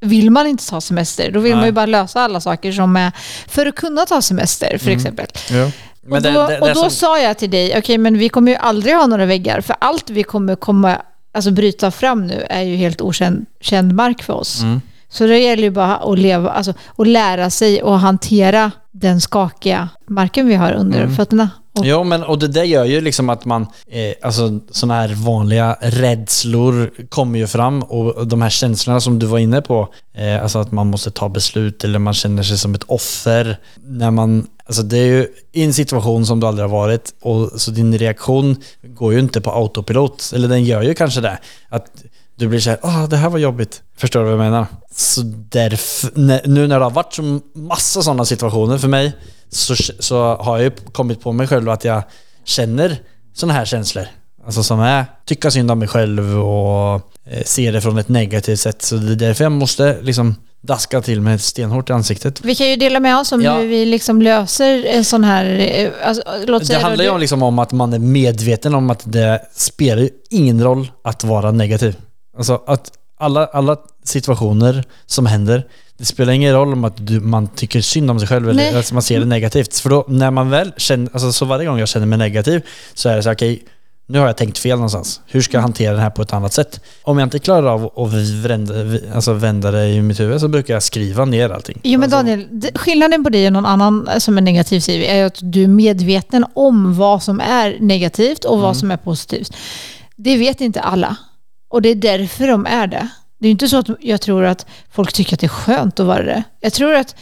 vill 0.00 0.30
man 0.30 0.46
inte 0.46 0.68
ta 0.70 0.80
semester. 0.80 1.30
Då 1.32 1.40
vill 1.40 1.50
Nej. 1.52 1.56
man 1.58 1.66
ju 1.66 1.72
bara 1.72 1.86
lösa 1.86 2.20
alla 2.20 2.40
saker 2.40 2.72
som 2.72 2.96
är 2.96 3.12
för 3.48 3.66
att 3.66 3.74
kunna 3.74 4.06
ta 4.06 4.22
semester, 4.22 4.78
för 4.78 4.90
exempel. 4.90 5.26
Ja. 5.50 5.70
Men 6.02 6.16
och 6.16 6.22
då, 6.22 6.30
det- 6.30 6.48
det 6.48 6.60
och 6.60 6.68
då 6.68 6.74
som- 6.74 6.90
sa 6.90 7.18
jag 7.18 7.38
till 7.38 7.50
dig, 7.50 7.74
okej 7.78 7.98
men 7.98 8.18
vi 8.18 8.28
kommer 8.28 8.52
ju 8.52 8.58
aldrig 8.58 8.94
ha 8.94 9.06
några 9.06 9.26
väggar, 9.26 9.60
för 9.60 9.76
allt 9.78 10.10
vi 10.10 10.22
kommer 10.22 10.56
komma, 10.56 10.96
alltså 11.34 11.50
bryta 11.50 11.90
fram 11.90 12.26
nu 12.26 12.46
är 12.50 12.62
ju 12.62 12.76
helt 12.76 13.00
okänd 13.00 13.46
känd 13.60 13.94
mark 13.94 14.22
för 14.22 14.32
oss. 14.32 14.62
Mm. 14.62 14.80
Så 15.10 15.26
det 15.26 15.38
gäller 15.38 15.62
ju 15.62 15.70
bara 15.70 15.96
att 15.96 16.18
leva, 16.18 16.50
alltså 16.50 16.74
att 16.98 17.06
lära 17.06 17.50
sig 17.50 17.82
och 17.82 17.98
hantera 18.00 18.70
den 18.92 19.20
skakiga 19.20 19.88
marken 20.08 20.46
vi 20.46 20.54
har 20.54 20.72
under 20.72 21.00
Mm. 21.02 21.16
fötterna. 21.16 21.50
Ja, 21.84 22.04
men 22.04 22.22
och 22.22 22.38
det 22.38 22.48
där 22.48 22.64
gör 22.64 22.84
ju 22.84 23.00
liksom 23.00 23.30
att 23.30 23.44
man, 23.44 23.62
eh, 23.86 24.14
alltså 24.22 24.60
sådana 24.70 24.94
här 24.94 25.14
vanliga 25.14 25.76
rädslor 25.80 26.90
kommer 27.08 27.38
ju 27.38 27.46
fram 27.46 27.82
och 27.82 28.26
de 28.26 28.42
här 28.42 28.50
känslorna 28.50 29.00
som 29.00 29.18
du 29.18 29.26
var 29.26 29.38
inne 29.38 29.62
på, 29.62 29.88
eh, 30.14 30.42
alltså 30.42 30.58
att 30.58 30.72
man 30.72 30.86
måste 30.86 31.10
ta 31.10 31.28
beslut 31.28 31.84
eller 31.84 31.98
man 31.98 32.14
känner 32.14 32.42
sig 32.42 32.58
som 32.58 32.74
ett 32.74 32.84
offer. 32.86 33.58
När 33.82 34.10
man, 34.10 34.46
alltså 34.66 34.82
det 34.82 34.98
är 34.98 35.06
ju 35.06 35.26
i 35.52 35.64
en 35.64 35.74
situation 35.74 36.26
som 36.26 36.40
du 36.40 36.46
aldrig 36.46 36.68
har 36.68 36.78
varit 36.78 37.14
och 37.20 37.60
så 37.60 37.70
din 37.70 37.98
reaktion 37.98 38.56
går 38.82 39.12
ju 39.12 39.18
inte 39.18 39.40
på 39.40 39.50
autopilot, 39.50 40.32
eller 40.34 40.48
den 40.48 40.64
gör 40.64 40.82
ju 40.82 40.94
kanske 40.94 41.20
det. 41.20 41.38
Att 41.68 41.86
du 42.36 42.48
blir 42.48 42.60
såhär, 42.60 42.78
ah 42.82 43.06
det 43.06 43.16
här 43.16 43.30
var 43.30 43.38
jobbigt. 43.38 43.82
Förstår 43.96 44.20
du 44.20 44.24
vad 44.24 44.32
jag 44.32 44.38
menar? 44.38 44.66
Så 44.90 45.20
därför, 45.24 46.10
nu 46.48 46.66
när 46.66 46.78
det 46.78 46.84
har 46.84 46.90
varit 46.90 47.14
så 47.14 47.40
massa 47.54 48.02
sådana 48.02 48.24
situationer 48.24 48.78
för 48.78 48.88
mig 48.88 49.12
så, 49.50 49.74
så 49.98 50.34
har 50.36 50.56
jag 50.58 50.64
ju 50.64 50.70
kommit 50.92 51.20
på 51.20 51.32
mig 51.32 51.46
själv 51.46 51.68
att 51.70 51.84
jag 51.84 52.02
känner 52.44 52.96
sådana 53.34 53.52
här 53.58 53.64
känslor. 53.64 54.04
Alltså 54.46 54.62
som 54.62 54.80
är 54.80 55.04
tycka 55.26 55.50
synd 55.50 55.70
om 55.70 55.78
mig 55.78 55.88
själv 55.88 56.38
och 56.44 56.94
eh, 57.30 57.42
se 57.44 57.70
det 57.70 57.80
från 57.80 57.98
ett 57.98 58.08
negativt 58.08 58.60
sätt. 58.60 58.82
Så 58.82 58.94
det 58.96 59.12
är 59.12 59.16
därför 59.16 59.44
jag 59.44 59.52
måste 59.52 59.98
liksom 60.02 60.34
daska 60.60 61.00
till 61.02 61.20
mig 61.20 61.38
stenhårt 61.38 61.90
i 61.90 61.92
ansiktet. 61.92 62.40
Vi 62.44 62.54
kan 62.54 62.66
ju 62.70 62.76
dela 62.76 63.00
med 63.00 63.18
oss 63.18 63.32
om 63.32 63.42
Ja. 63.42 63.58
hur 63.58 63.66
vi 63.66 63.84
liksom 63.86 64.22
löser 64.22 64.84
en 64.84 65.04
sån 65.04 65.24
här... 65.24 65.44
eh, 65.58 65.90
Alltså, 66.08 66.22
låt 66.46 66.60
Det 66.60 66.66
säga 66.66 66.78
då 66.78 66.84
handlar 66.84 67.04
ju 67.04 67.10
om, 67.10 67.20
liksom 67.20 67.42
om 67.42 67.58
att 67.58 67.72
man 67.72 67.92
är 67.92 67.98
medveten 67.98 68.74
om 68.74 68.90
att 68.90 69.00
det 69.04 69.42
spelar 69.54 70.02
ju 70.02 70.10
ingen 70.30 70.62
roll 70.64 70.90
att 71.04 71.24
vara 71.24 71.50
negativ. 71.50 71.96
Alltså 72.38 72.62
att 72.66 72.92
alla, 73.18 73.46
alla 73.46 73.76
situationer 74.08 74.84
som 75.06 75.26
händer, 75.26 75.66
det 75.98 76.04
spelar 76.04 76.32
ingen 76.32 76.52
roll 76.54 76.72
om 76.72 76.84
att 76.84 77.06
du, 77.06 77.20
man 77.20 77.48
tycker 77.48 77.80
synd 77.80 78.10
om 78.10 78.18
sig 78.18 78.28
själv 78.28 78.54
Nej. 78.54 78.68
eller 78.68 78.78
att 78.78 78.92
man 78.92 79.02
ser 79.02 79.18
det 79.20 79.26
negativt. 79.26 79.78
För 79.78 79.90
då 79.90 80.04
när 80.08 80.30
man 80.30 80.50
väl 80.50 80.72
känner, 80.76 81.10
alltså 81.12 81.32
så 81.32 81.44
varje 81.44 81.66
gång 81.66 81.78
jag 81.78 81.88
känner 81.88 82.06
mig 82.06 82.18
negativ 82.18 82.62
så 82.94 83.08
är 83.08 83.16
det 83.16 83.22
så 83.22 83.32
okej, 83.32 83.62
nu 84.10 84.18
har 84.18 84.26
jag 84.26 84.36
tänkt 84.36 84.58
fel 84.58 84.76
någonstans. 84.76 85.20
Hur 85.26 85.40
ska 85.40 85.56
jag 85.56 85.62
hantera 85.62 85.94
det 85.94 86.00
här 86.00 86.10
på 86.10 86.22
ett 86.22 86.32
annat 86.32 86.52
sätt? 86.52 86.80
Om 87.02 87.18
jag 87.18 87.26
inte 87.26 87.38
klarar 87.38 87.66
av 87.68 87.84
att 87.96 88.12
vända, 88.44 88.74
alltså 89.14 89.32
vända 89.32 89.70
det 89.70 89.88
i 89.88 90.02
mitt 90.02 90.20
huvud 90.20 90.40
så 90.40 90.48
brukar 90.48 90.74
jag 90.74 90.82
skriva 90.82 91.24
ner 91.24 91.50
allting. 91.50 91.80
Jo 91.82 92.00
men 92.00 92.02
Alltså, 92.02 92.16
Daniel, 92.16 92.48
skillnaden 92.74 93.24
på 93.24 93.30
dig 93.30 93.46
och 93.46 93.52
någon 93.52 93.66
annan 93.66 94.08
som 94.18 94.38
är 94.38 94.42
negativ 94.42 94.80
säger 94.80 94.98
vi, 94.98 95.06
är 95.06 95.24
att 95.24 95.38
du 95.42 95.62
är 95.62 95.68
medveten 95.68 96.44
om 96.54 96.96
vad 96.98 97.22
som 97.22 97.40
är 97.40 97.76
negativt 97.80 98.44
och 98.44 98.52
Mm. 98.54 98.62
vad 98.62 98.76
som 98.76 98.90
är 98.90 98.96
positivt. 98.96 99.52
Det 100.16 100.36
vet 100.36 100.60
inte 100.60 100.80
alla. 100.80 101.16
Och 101.68 101.82
det 101.82 101.88
är 101.88 101.94
därför 101.94 102.46
de 102.48 102.66
är 102.66 102.86
det. 102.86 103.08
Det 103.38 103.46
är 103.46 103.48
ju 103.48 103.52
inte 103.52 103.68
så 103.68 103.78
att 103.78 103.86
jag 104.00 104.20
tror 104.20 104.44
att 104.44 104.66
folk 104.90 105.12
tycker 105.12 105.34
att 105.36 105.40
det 105.40 105.46
är 105.46 105.48
skönt 105.48 106.00
att 106.00 106.06
vara 106.06 106.22
det. 106.22 106.42
Jag 106.60 106.72
tror, 106.72 106.94
att, 106.94 107.16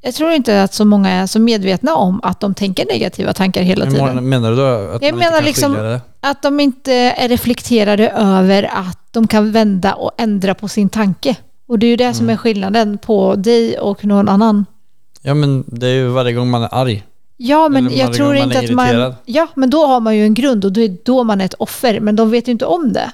jag 0.00 0.14
tror 0.14 0.32
inte 0.32 0.62
att 0.62 0.74
så 0.74 0.84
många 0.84 1.10
är 1.10 1.26
så 1.26 1.40
medvetna 1.40 1.94
om 1.96 2.20
att 2.22 2.40
de 2.40 2.54
tänker 2.54 2.86
negativa 2.86 3.32
tankar 3.32 3.62
hela 3.62 3.86
tiden. 3.90 4.28
Menar 4.28 4.50
du 4.50 4.56
då 4.56 4.62
att 4.62 5.02
Jag 5.02 5.12
man 5.12 5.18
menar 5.18 5.36
inte 5.36 5.44
liksom- 5.44 5.72
det? 5.72 6.00
Att 6.20 6.42
de 6.42 6.60
inte 6.60 6.92
är 6.92 7.28
reflekterade 7.28 8.08
över 8.08 8.62
att 8.72 8.98
de 9.10 9.26
kan 9.26 9.52
vända 9.52 9.92
och 9.94 10.10
ändra 10.18 10.54
på 10.54 10.68
sin 10.68 10.88
tanke. 10.88 11.36
Och 11.68 11.78
det 11.78 11.86
är 11.86 11.88
ju 11.88 11.96
det 11.96 12.04
Mm. 12.04 12.14
som 12.14 12.30
är 12.30 12.36
skillnaden 12.36 12.98
på 12.98 13.34
dig 13.34 13.78
och 13.78 14.04
någon 14.04 14.28
annan. 14.28 14.66
Ja 15.22 15.34
men 15.34 15.64
det 15.66 15.86
är 15.86 15.94
ju 15.94 16.08
varje 16.08 16.32
gång 16.32 16.50
man 16.50 16.62
är 16.62 16.68
arg. 16.74 17.04
Ja, 17.36 17.68
men 17.68 17.96
jag 17.96 18.12
tror 18.14 18.36
inte 18.36 18.58
att 18.58 18.70
man... 18.70 19.14
Ja, 19.24 19.46
men 19.54 19.70
då 19.70 19.86
har 19.86 20.00
man 20.00 20.16
ju 20.16 20.24
en 20.24 20.34
grund 20.34 20.64
och 20.64 20.72
då 20.72 20.80
är 20.80 20.96
då 21.04 21.24
man 21.24 21.40
är 21.40 21.44
ett 21.44 21.54
offer. 21.54 22.00
Men 22.00 22.16
de 22.16 22.30
vet 22.30 22.48
ju 22.48 22.52
inte 22.52 22.66
om 22.66 22.92
det. 22.92 23.10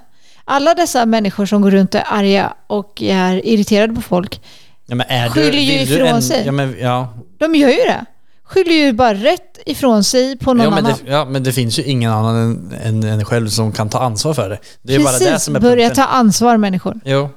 Alla 0.51 0.75
dessa 0.75 1.07
människor 1.07 1.47
som 1.47 1.63
går 1.63 1.71
runt 1.71 1.95
och 1.95 2.01
är 2.01 2.05
arga 2.09 2.53
och 2.67 3.03
är 3.03 3.47
irriterade 3.47 3.95
på 3.95 4.01
folk, 4.03 4.41
Ja, 4.87 5.03
är 5.09 5.29
Skyller 5.31 5.53
du, 5.53 5.59
ju 5.59 5.85
du 5.85 5.95
ifrån 5.95 6.07
en, 6.09 6.23
sig. 6.23 6.43
Ja, 6.47 6.53
men, 6.53 6.77
ja. 6.81 7.15
de 7.39 7.55
gör 7.55 7.69
ju 7.69 7.77
det. 7.77 8.05
Skyller 8.45 8.73
ju 8.75 8.93
bara 8.93 9.15
rätt 9.15 9.59
ifrån 9.67 10.05
sig 10.05 10.39
på 10.39 10.55
någon 10.55 10.73
annan. 10.73 10.85
det, 11.05 11.11
ja, 11.13 11.25
men 11.25 11.43
det 11.45 11.53
finns 11.53 11.79
ju 11.79 11.83
ingen 11.83 12.13
annan 12.13 12.37
än, 12.37 12.73
än, 12.85 13.03
än 13.03 13.25
själv 13.25 13.49
som 13.49 13.73
kan 13.73 13.89
ta 13.89 13.99
ansvar 14.01 14.35
för 14.35 14.49
det. 14.49 14.59
Det 14.83 14.95
är 14.95 14.99
ju 14.99 15.05
bara 15.05 15.19
det 15.19 15.25
Precis, 15.25 15.43
som 15.45 15.57
är 15.57 15.61
börja 15.61 15.87
punkten. 15.89 16.05
ta 16.05 16.11
ansvar 16.11 16.57
människor. 16.57 17.01
Jo. 17.05 17.29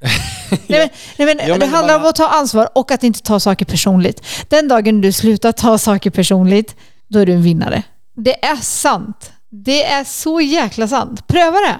Nej, 0.00 0.60
men, 0.68 0.88
nej, 1.18 1.36
men 1.36 1.48
Ja, 1.48 1.58
det 1.58 1.66
handlar 1.66 1.94
man- 1.94 2.02
om 2.02 2.08
att 2.10 2.16
ta 2.16 2.28
ansvar 2.28 2.68
och 2.74 2.90
att 2.90 3.02
inte 3.04 3.20
ta 3.22 3.40
saker 3.40 3.64
personligt. 3.64 4.22
Den 4.48 4.68
dagen 4.68 5.00
du 5.00 5.12
slutar 5.12 5.52
ta 5.52 5.78
saker 5.78 6.10
personligt, 6.10 6.76
då 7.08 7.18
är 7.18 7.26
du 7.26 7.32
en 7.32 7.42
vinnare. 7.42 7.82
Det 8.16 8.44
är 8.44 8.56
sant. 8.56 9.32
Det 9.50 9.84
är 9.84 10.04
så 10.04 10.40
jäkla 10.40 10.88
sant. 10.88 11.26
Pröva 11.26 11.56
det. 11.58 11.76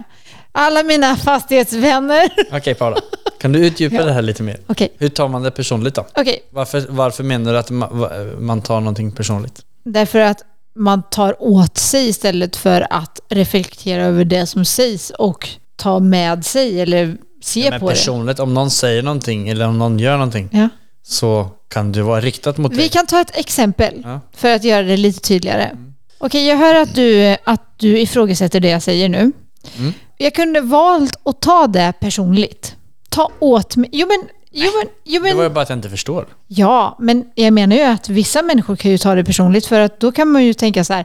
Alla 0.53 0.83
mina 0.83 1.17
fastighetsvänner. 1.17 2.29
Okej 2.53 2.75
Paula, 2.75 2.97
kan 3.41 3.53
du 3.53 3.67
utdjupa 3.67 3.97
Ja. 3.97 4.05
det 4.05 4.13
här 4.13 4.23
lite 4.23 4.43
mer? 4.43 4.57
Okej, 4.67 4.93
Hur 4.99 5.09
tar 5.09 5.29
man 5.29 5.43
det 5.43 5.51
personligt 5.51 5.95
då? 5.95 6.07
okej. 6.15 6.39
Varför, 6.51 6.85
varför 6.89 7.25
menar 7.25 7.53
du 7.53 7.59
att 7.59 7.71
man, 7.71 7.99
va- 7.99 8.11
man 8.39 8.63
tar 8.63 8.81
någonting 8.81 9.13
personligt? 9.13 9.61
Därför 9.85 10.19
att 10.19 10.43
man 10.77 11.03
tar 11.11 11.43
åt 11.43 11.79
sig 11.79 12.09
istället 12.09 12.57
för 12.57 12.87
att 12.91 13.21
reflektera 13.29 14.03
över 14.05 14.25
det 14.25 14.47
som 14.47 14.65
sägs 14.65 15.11
och 15.11 15.49
ta 15.77 15.99
med 16.01 16.45
sig 16.45 16.81
eller 16.81 17.17
se 17.43 17.71
men 17.71 17.81
på 17.81 17.89
det. 17.89 17.95
personligt, 17.95 18.39
om 18.41 18.55
någon 18.55 18.71
säger 18.71 19.03
någonting 19.03 19.49
eller 19.49 19.69
om 19.69 19.79
någon 19.79 19.99
gör 19.99 20.13
någonting 20.13 20.49
Ja. 20.53 20.69
så 21.03 21.49
kan 21.69 21.93
det 21.93 22.03
vara 22.03 22.21
riktat 22.21 22.59
mot 22.59 22.73
Vi 22.73 22.77
dig. 22.77 22.89
kan 22.89 23.07
ta 23.07 23.21
ett 23.21 23.37
exempel 23.39 24.03
Ja. 24.05 24.21
för 24.37 24.55
att 24.55 24.65
göra 24.65 24.83
det 24.83 24.97
lite 24.97 25.21
tydligare. 25.21 25.77
Okej, 26.19 26.47
jag 26.49 26.57
hör 26.57 26.75
att 26.75 26.95
du, 26.95 27.37
att 27.45 27.75
du 27.79 27.99
ifrågasätter 28.01 28.61
det 28.61 28.69
jag 28.69 28.83
säger 28.83 29.09
nu. 29.09 29.33
Mm. 29.79 29.93
Jag 30.23 30.35
kunde 30.35 30.61
valt 30.61 31.17
att 31.25 31.41
ta 31.41 31.67
det 31.67 31.93
personligt. 32.01 32.77
Ta 33.09 33.31
åt 33.39 33.77
mig. 33.77 33.89
Jo 33.93 34.07
men, 34.07 34.29
jo 34.51 34.71
men, 34.79 34.89
jo 35.05 35.23
Det 35.23 35.29
men 35.29 35.37
var 35.37 35.45
ju 35.45 35.51
bara 35.51 35.61
att 35.63 35.69
jag 35.69 35.79
inte 35.79 35.91
förstår. 35.91 36.27
ja, 36.47 36.97
men 36.99 37.25
jag 37.35 37.53
menar 37.53 37.77
ju 37.77 37.83
att 37.83 38.09
vissa 38.09 38.43
människor 38.43 38.77
kan 38.77 38.91
ju 38.91 38.99
ta 38.99 39.15
det 39.15 39.25
personligt 39.25 39.67
för 39.67 39.81
att 39.81 40.01
då 40.01 40.13
kan 40.13 40.29
man 40.29 40.45
ju 40.45 40.55
tänka 40.55 40.85
så 40.85 40.93
här. 40.93 41.05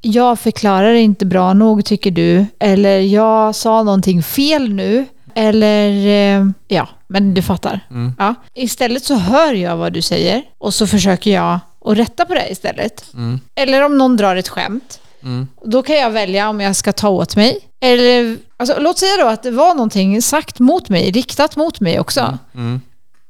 Jag 0.00 0.38
förklarar 0.38 0.92
inte 0.94 1.26
bra 1.26 1.52
nog 1.52 1.84
tycker 1.84 2.10
du. 2.10 2.46
Eller 2.58 3.00
jag 3.00 3.54
sa 3.54 3.82
någonting 3.82 4.22
fel 4.22 4.72
nu. 4.72 5.04
Eller 5.34 5.90
eh, 6.06 6.46
ja, 6.68 6.88
men 7.06 7.34
du 7.34 7.42
fattar. 7.42 7.80
Mm. 7.90 8.12
Ja. 8.18 8.34
Istället 8.54 9.04
så 9.04 9.14
hör 9.14 9.52
jag 9.54 9.76
vad 9.76 9.92
du 9.92 10.02
säger 10.02 10.42
och 10.58 10.74
så 10.74 10.86
försöker 10.86 11.30
jag 11.30 11.58
att 11.84 11.98
rätta 11.98 12.24
på 12.24 12.34
det 12.34 12.48
istället. 12.50 13.14
Mm. 13.14 13.40
Eller 13.54 13.82
om 13.84 13.98
någon 13.98 14.16
drar 14.16 14.36
ett 14.36 14.48
skämt. 14.48 15.00
Mm. 15.22 15.48
Då 15.64 15.82
kan 15.82 15.96
jag 15.96 16.10
välja 16.10 16.48
om 16.48 16.60
jag 16.60 16.76
ska 16.76 16.92
ta 16.92 17.08
åt 17.08 17.36
mig. 17.36 17.58
Eller, 17.80 18.36
alltså, 18.56 18.76
låt 18.80 18.98
säga 18.98 19.12
då 19.20 19.26
att 19.28 19.42
det 19.42 19.50
var 19.50 19.74
någonting 19.74 20.22
sagt 20.22 20.58
mot 20.58 20.88
mig, 20.88 21.10
riktat 21.10 21.56
mot 21.56 21.80
mig 21.80 22.00
också. 22.00 22.38
Mm. 22.54 22.80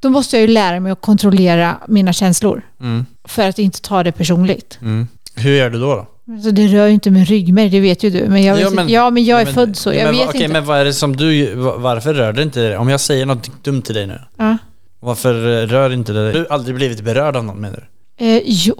Då 0.00 0.10
måste 0.10 0.36
jag 0.36 0.40
ju 0.40 0.46
lära 0.48 0.80
mig 0.80 0.92
att 0.92 1.00
kontrollera 1.00 1.76
mina 1.88 2.12
känslor. 2.12 2.62
Mm. 2.80 3.06
För 3.24 3.48
att 3.48 3.58
inte 3.58 3.80
ta 3.82 4.02
det 4.02 4.12
personligt. 4.12 4.78
Mm. 4.82 5.08
Hur 5.34 5.50
gör 5.56 5.70
du 5.70 5.78
då? 5.80 5.94
då? 5.94 6.32
Alltså, 6.32 6.50
det 6.50 6.66
rör 6.66 6.86
ju 6.86 6.92
inte 6.94 7.10
min 7.10 7.24
ryggmärg, 7.24 7.68
det 7.70 7.80
vet 7.80 8.02
ju 8.02 8.10
du. 8.10 8.28
Men 8.28 8.42
jag, 8.42 8.60
ja, 8.60 8.70
men- 8.70 8.88
ja, 8.88 9.10
men 9.10 9.24
jag 9.24 9.40
är 9.40 9.44
men, 9.44 9.54
född 9.54 9.76
så, 9.76 9.90
ja, 9.90 9.94
jag 9.94 10.04
men, 10.06 10.14
vet 10.16 10.28
okej, 10.28 10.42
inte. 10.42 10.52
men 10.52 10.64
vad 10.64 10.78
är 10.78 10.84
det 10.84 10.92
som 10.94 11.16
du... 11.16 11.54
va- 11.54 11.76
Varför 11.76 12.14
rör 12.14 12.32
det 12.32 12.42
inte 12.42 12.60
dig? 12.60 12.76
Om 12.76 12.88
jag 12.88 13.00
säger 13.00 13.26
något 13.26 13.64
dumt 13.64 13.82
till 13.82 13.94
dig 13.94 14.06
nu, 14.06 14.20
Ja. 14.38 14.56
varför 15.00 15.34
eh, 15.62 15.66
rör 15.66 15.92
inte 15.92 16.12
det 16.12 16.24
dig? 16.24 16.32
Du 16.32 16.38
har 16.38 16.46
aldrig 16.46 16.74
blivit 16.76 17.00
berörd 17.00 17.36
av 17.36 17.44
någon 17.44 17.60
menar 17.60 17.88
du? 18.18 18.24
Eh, 18.26 18.42
jo. 18.44 18.74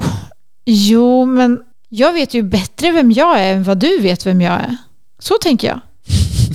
jo, 0.64 1.24
men 1.24 1.60
jag 1.88 2.12
vet 2.12 2.34
ju 2.34 2.42
bättre 2.42 2.90
vem 2.92 3.12
jag 3.12 3.40
är 3.40 3.52
än 3.54 3.62
vad 3.62 3.78
du 3.78 3.98
vet 3.98 4.26
vem 4.26 4.40
jag 4.40 4.52
är. 4.54 4.76
Så 5.26 5.34
tänker 5.40 5.68
jag. 5.68 5.80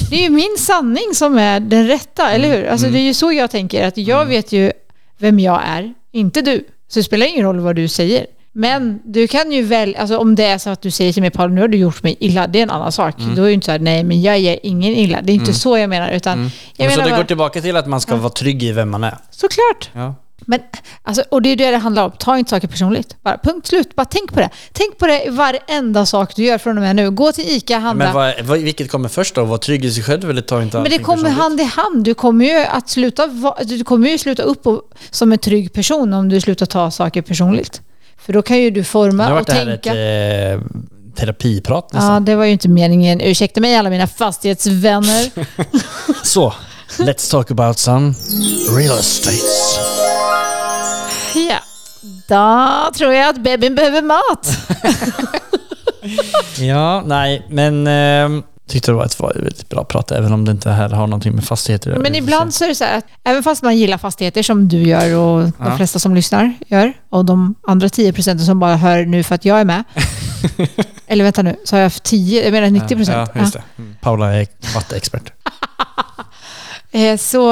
Det 0.09 0.15
är 0.15 0.21
ju 0.21 0.29
min 0.29 0.55
sanning 0.57 1.13
som 1.13 1.37
är 1.37 1.59
den 1.59 1.87
rätta, 1.87 2.31
eller 2.31 2.57
hur? 2.57 2.67
Alltså, 2.67 2.87
mm. 2.87 2.93
Det 2.93 2.99
är 2.99 3.03
ju 3.03 3.13
så 3.13 3.31
jag 3.31 3.51
tänker, 3.51 3.87
att 3.87 3.97
jag 3.97 4.25
vet 4.25 4.51
ju 4.51 4.71
vem 5.17 5.39
jag 5.39 5.61
är, 5.65 5.93
inte 6.11 6.41
du. 6.41 6.65
Så 6.87 6.99
det 6.99 7.03
spelar 7.03 7.25
ingen 7.27 7.45
roll 7.45 7.59
vad 7.59 7.75
du 7.75 7.87
säger. 7.87 8.25
Men 8.51 8.99
du 9.05 9.27
kan 9.27 9.51
ju 9.51 9.63
väl, 9.63 9.95
alltså 9.95 10.17
om 10.17 10.35
det 10.35 10.43
är 10.43 10.57
så 10.57 10.69
att 10.69 10.81
du 10.81 10.91
säger 10.91 11.13
till 11.13 11.21
mig 11.21 11.31
Paul, 11.31 11.51
nu 11.51 11.61
har 11.61 11.67
du 11.67 11.77
gjort 11.77 12.03
mig 12.03 12.17
illa, 12.19 12.47
det 12.47 12.59
är 12.59 12.63
en 12.63 12.69
annan 12.69 12.91
sak. 12.91 13.19
Mm. 13.19 13.35
Då 13.35 13.41
är 13.41 13.45
det 13.45 13.49
ju 13.49 13.53
inte 13.53 13.65
så 13.65 13.71
här, 13.71 13.79
nej 13.79 14.03
men 14.03 14.21
jag 14.21 14.39
ger 14.39 14.59
ingen 14.63 14.93
illa. 14.93 15.21
Det 15.21 15.31
är 15.31 15.33
inte 15.33 15.53
så 15.53 15.77
jag 15.77 15.89
menar, 15.89 16.11
utan 16.11 16.39
jag 16.39 16.49
Men 16.77 16.91
så 16.91 16.97
menar 16.97 17.03
det 17.03 17.09
bara, 17.09 17.17
går 17.17 17.27
tillbaka 17.27 17.61
till 17.61 17.77
att 17.77 17.87
man 17.87 18.01
ska 18.01 18.15
vara 18.15 18.29
trygg 18.29 18.63
i 18.63 18.71
vem 18.71 18.89
man 18.89 19.03
är? 19.03 19.17
såklart. 19.31 19.89
Ja. 19.93 20.15
Men, 20.45 20.59
alltså, 21.03 21.23
och 21.31 21.41
det 21.41 21.49
är 21.49 21.55
det 21.55 21.71
det 21.71 21.77
handlar 21.77 22.03
om. 22.05 22.11
Ta 22.19 22.37
inte 22.37 22.49
saker 22.49 22.67
personligt. 22.67 23.15
Bara, 23.23 23.37
punkt 23.43 23.67
slut. 23.67 23.95
Bara 23.95 24.05
tänk 24.05 24.33
på 24.33 24.39
det. 24.39 24.49
Tänk 24.73 24.97
på 24.97 25.07
det 25.07 25.25
i 25.25 25.29
varenda 25.29 26.05
sak 26.05 26.35
du 26.35 26.43
gör 26.43 26.57
från 26.57 26.77
och 26.77 26.81
med 26.83 26.95
nu. 26.95 27.11
Gå 27.11 27.31
till 27.31 27.45
ICA, 27.49 27.77
handla. 27.79 28.05
Men 28.05 28.13
vad, 28.13 28.33
vad, 28.45 28.59
vilket 28.59 28.91
kommer 28.91 29.09
först 29.09 29.35
då? 29.35 29.43
Vara 29.43 29.57
trygg 29.57 29.85
i 29.85 29.91
sig 29.91 30.03
själv 30.03 30.29
eller 30.29 30.41
ta 30.41 30.61
inte 30.61 30.77
Men 30.79 30.91
det 30.91 30.97
kommer 30.97 31.15
personligt? 31.23 31.37
hand 31.41 31.61
i 31.61 31.63
hand. 31.63 32.03
Du 32.03 32.13
kommer 32.13 32.45
ju 32.45 32.65
att 32.65 32.89
sluta, 32.89 33.27
du 33.63 33.83
kommer 33.83 34.09
ju 34.09 34.17
sluta 34.17 34.43
upp 34.43 34.67
och, 34.67 34.81
som 35.11 35.31
en 35.31 35.37
trygg 35.37 35.73
person 35.73 36.13
om 36.13 36.29
du 36.29 36.41
slutar 36.41 36.65
ta 36.65 36.91
saker 36.91 37.21
personligt. 37.21 37.81
För 38.17 38.33
då 38.33 38.41
kan 38.41 38.59
ju 38.59 38.69
du 38.71 38.79
Nu 38.79 38.83
forma 38.83 39.23
har 39.25 39.39
och 39.39 39.45
det 39.45 39.53
här 39.53 39.67
ett 39.67 39.83
tänka. 39.83 39.99
eh, 39.99 40.59
terapiprat 41.15 41.89
Ja, 41.91 41.99
nästan. 41.99 42.25
det 42.25 42.35
var 42.35 42.45
ju 42.45 42.51
inte 42.51 42.69
meningen. 42.69 43.21
Ursäkta 43.21 43.61
mig 43.61 43.75
alla 43.75 43.89
mina 43.89 44.07
fastighetsvänner. 44.07 45.31
Så, 46.23 46.53
Let's 46.97 47.31
talk 47.31 47.51
about 47.51 47.79
some 47.79 48.13
real 48.77 48.99
estates. 48.99 49.79
Ja. 51.35 51.59
Då 52.27 52.91
tror 52.93 53.13
jag 53.13 53.29
att 53.29 53.37
bebisen 53.43 53.75
behöver 53.75 54.01
mat. 54.01 54.47
Ja, 56.59 57.03
nej, 57.05 57.45
men 57.49 57.87
eh, 57.87 58.43
tyckte 58.67 58.91
det 58.91 58.95
var 58.95 59.05
ett 59.05 59.19
väldigt 59.19 59.69
bra 59.69 59.83
prat, 59.83 60.11
även 60.11 60.33
om 60.33 60.45
det 60.45 60.51
inte 60.51 60.69
här 60.69 60.89
har 60.89 61.07
någonting 61.07 61.35
med 61.35 61.43
fastigheter 61.45 61.89
att 61.89 61.95
göra. 61.95 62.03
Men 62.03 62.15
ibland 62.15 62.53
så 62.53 62.63
är 62.63 62.67
det 62.67 62.75
så 62.75 62.83
här 62.83 62.97
att 62.97 63.05
även 63.23 63.43
fast 63.43 63.63
man 63.63 63.77
gillar 63.77 63.97
fastigheter 63.97 64.43
som 64.43 64.67
du 64.67 64.77
gör 64.83 65.15
och 65.17 65.41
de 65.43 65.53
Ja. 65.59 65.77
flesta 65.77 65.99
som 65.99 66.15
lyssnar 66.15 66.53
gör 66.67 66.93
och 67.09 67.25
de 67.25 67.55
andra 67.67 67.89
10 67.89 68.13
procenten 68.13 68.45
som 68.45 68.59
bara 68.59 68.75
hör 68.75 69.05
nu 69.05 69.23
för 69.23 69.35
att 69.35 69.45
jag 69.45 69.59
är 69.59 69.65
med. 69.65 69.83
Eller 71.07 71.23
vänta 71.23 71.41
nu, 71.41 71.55
så 71.65 71.75
har 71.75 71.79
jag 71.81 71.85
haft 71.85 72.03
10, 72.03 72.43
jag 72.43 72.51
menar 72.51 72.69
90 72.69 72.95
procent. 72.97 73.31
Ja, 73.35 73.41
just 73.41 73.53
det. 73.53 73.63
Mm. 73.77 73.95
Paula 74.01 74.33
är 74.33 74.47
vattenexpert. 74.75 75.31
Eh, 76.93 77.17
Så 77.17 77.51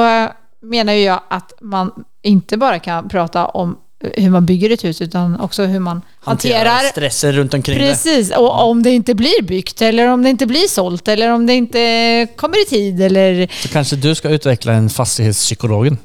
menar 0.62 0.92
ju 0.92 1.02
jag 1.02 1.20
att 1.28 1.52
man 1.60 1.92
inte 2.22 2.56
bara 2.56 2.78
kan 2.78 3.08
prata 3.08 3.46
om 3.46 3.76
hur 4.16 4.30
man 4.30 4.46
bygger 4.46 4.70
ett 4.70 4.84
hus 4.84 5.00
utan 5.00 5.40
också 5.40 5.64
hur 5.64 5.80
man 5.80 6.02
hanterar 6.20 6.78
stressen 6.78 7.32
runt 7.32 7.54
omkring 7.54 7.78
det. 7.78 7.84
Precis, 7.84 8.30
och 8.30 8.68
om 8.68 8.82
det 8.82 8.90
inte 8.90 9.14
blir 9.14 9.42
byggt 9.42 9.82
eller 9.82 10.06
om 10.06 10.22
det 10.22 10.30
inte 10.30 10.46
blir 10.46 10.68
sålt 10.68 11.08
eller 11.08 11.32
om 11.32 11.46
det 11.46 11.54
inte 11.54 12.26
kommer 12.36 12.62
i 12.62 12.64
tid 12.64 13.02
eller... 13.02 13.48
Så 13.62 13.68
kanske 13.68 13.96
du 13.96 14.14
ska 14.14 14.28
utveckla 14.28 14.72
en 14.72 14.90
fastighetspsykologen. 14.90 15.98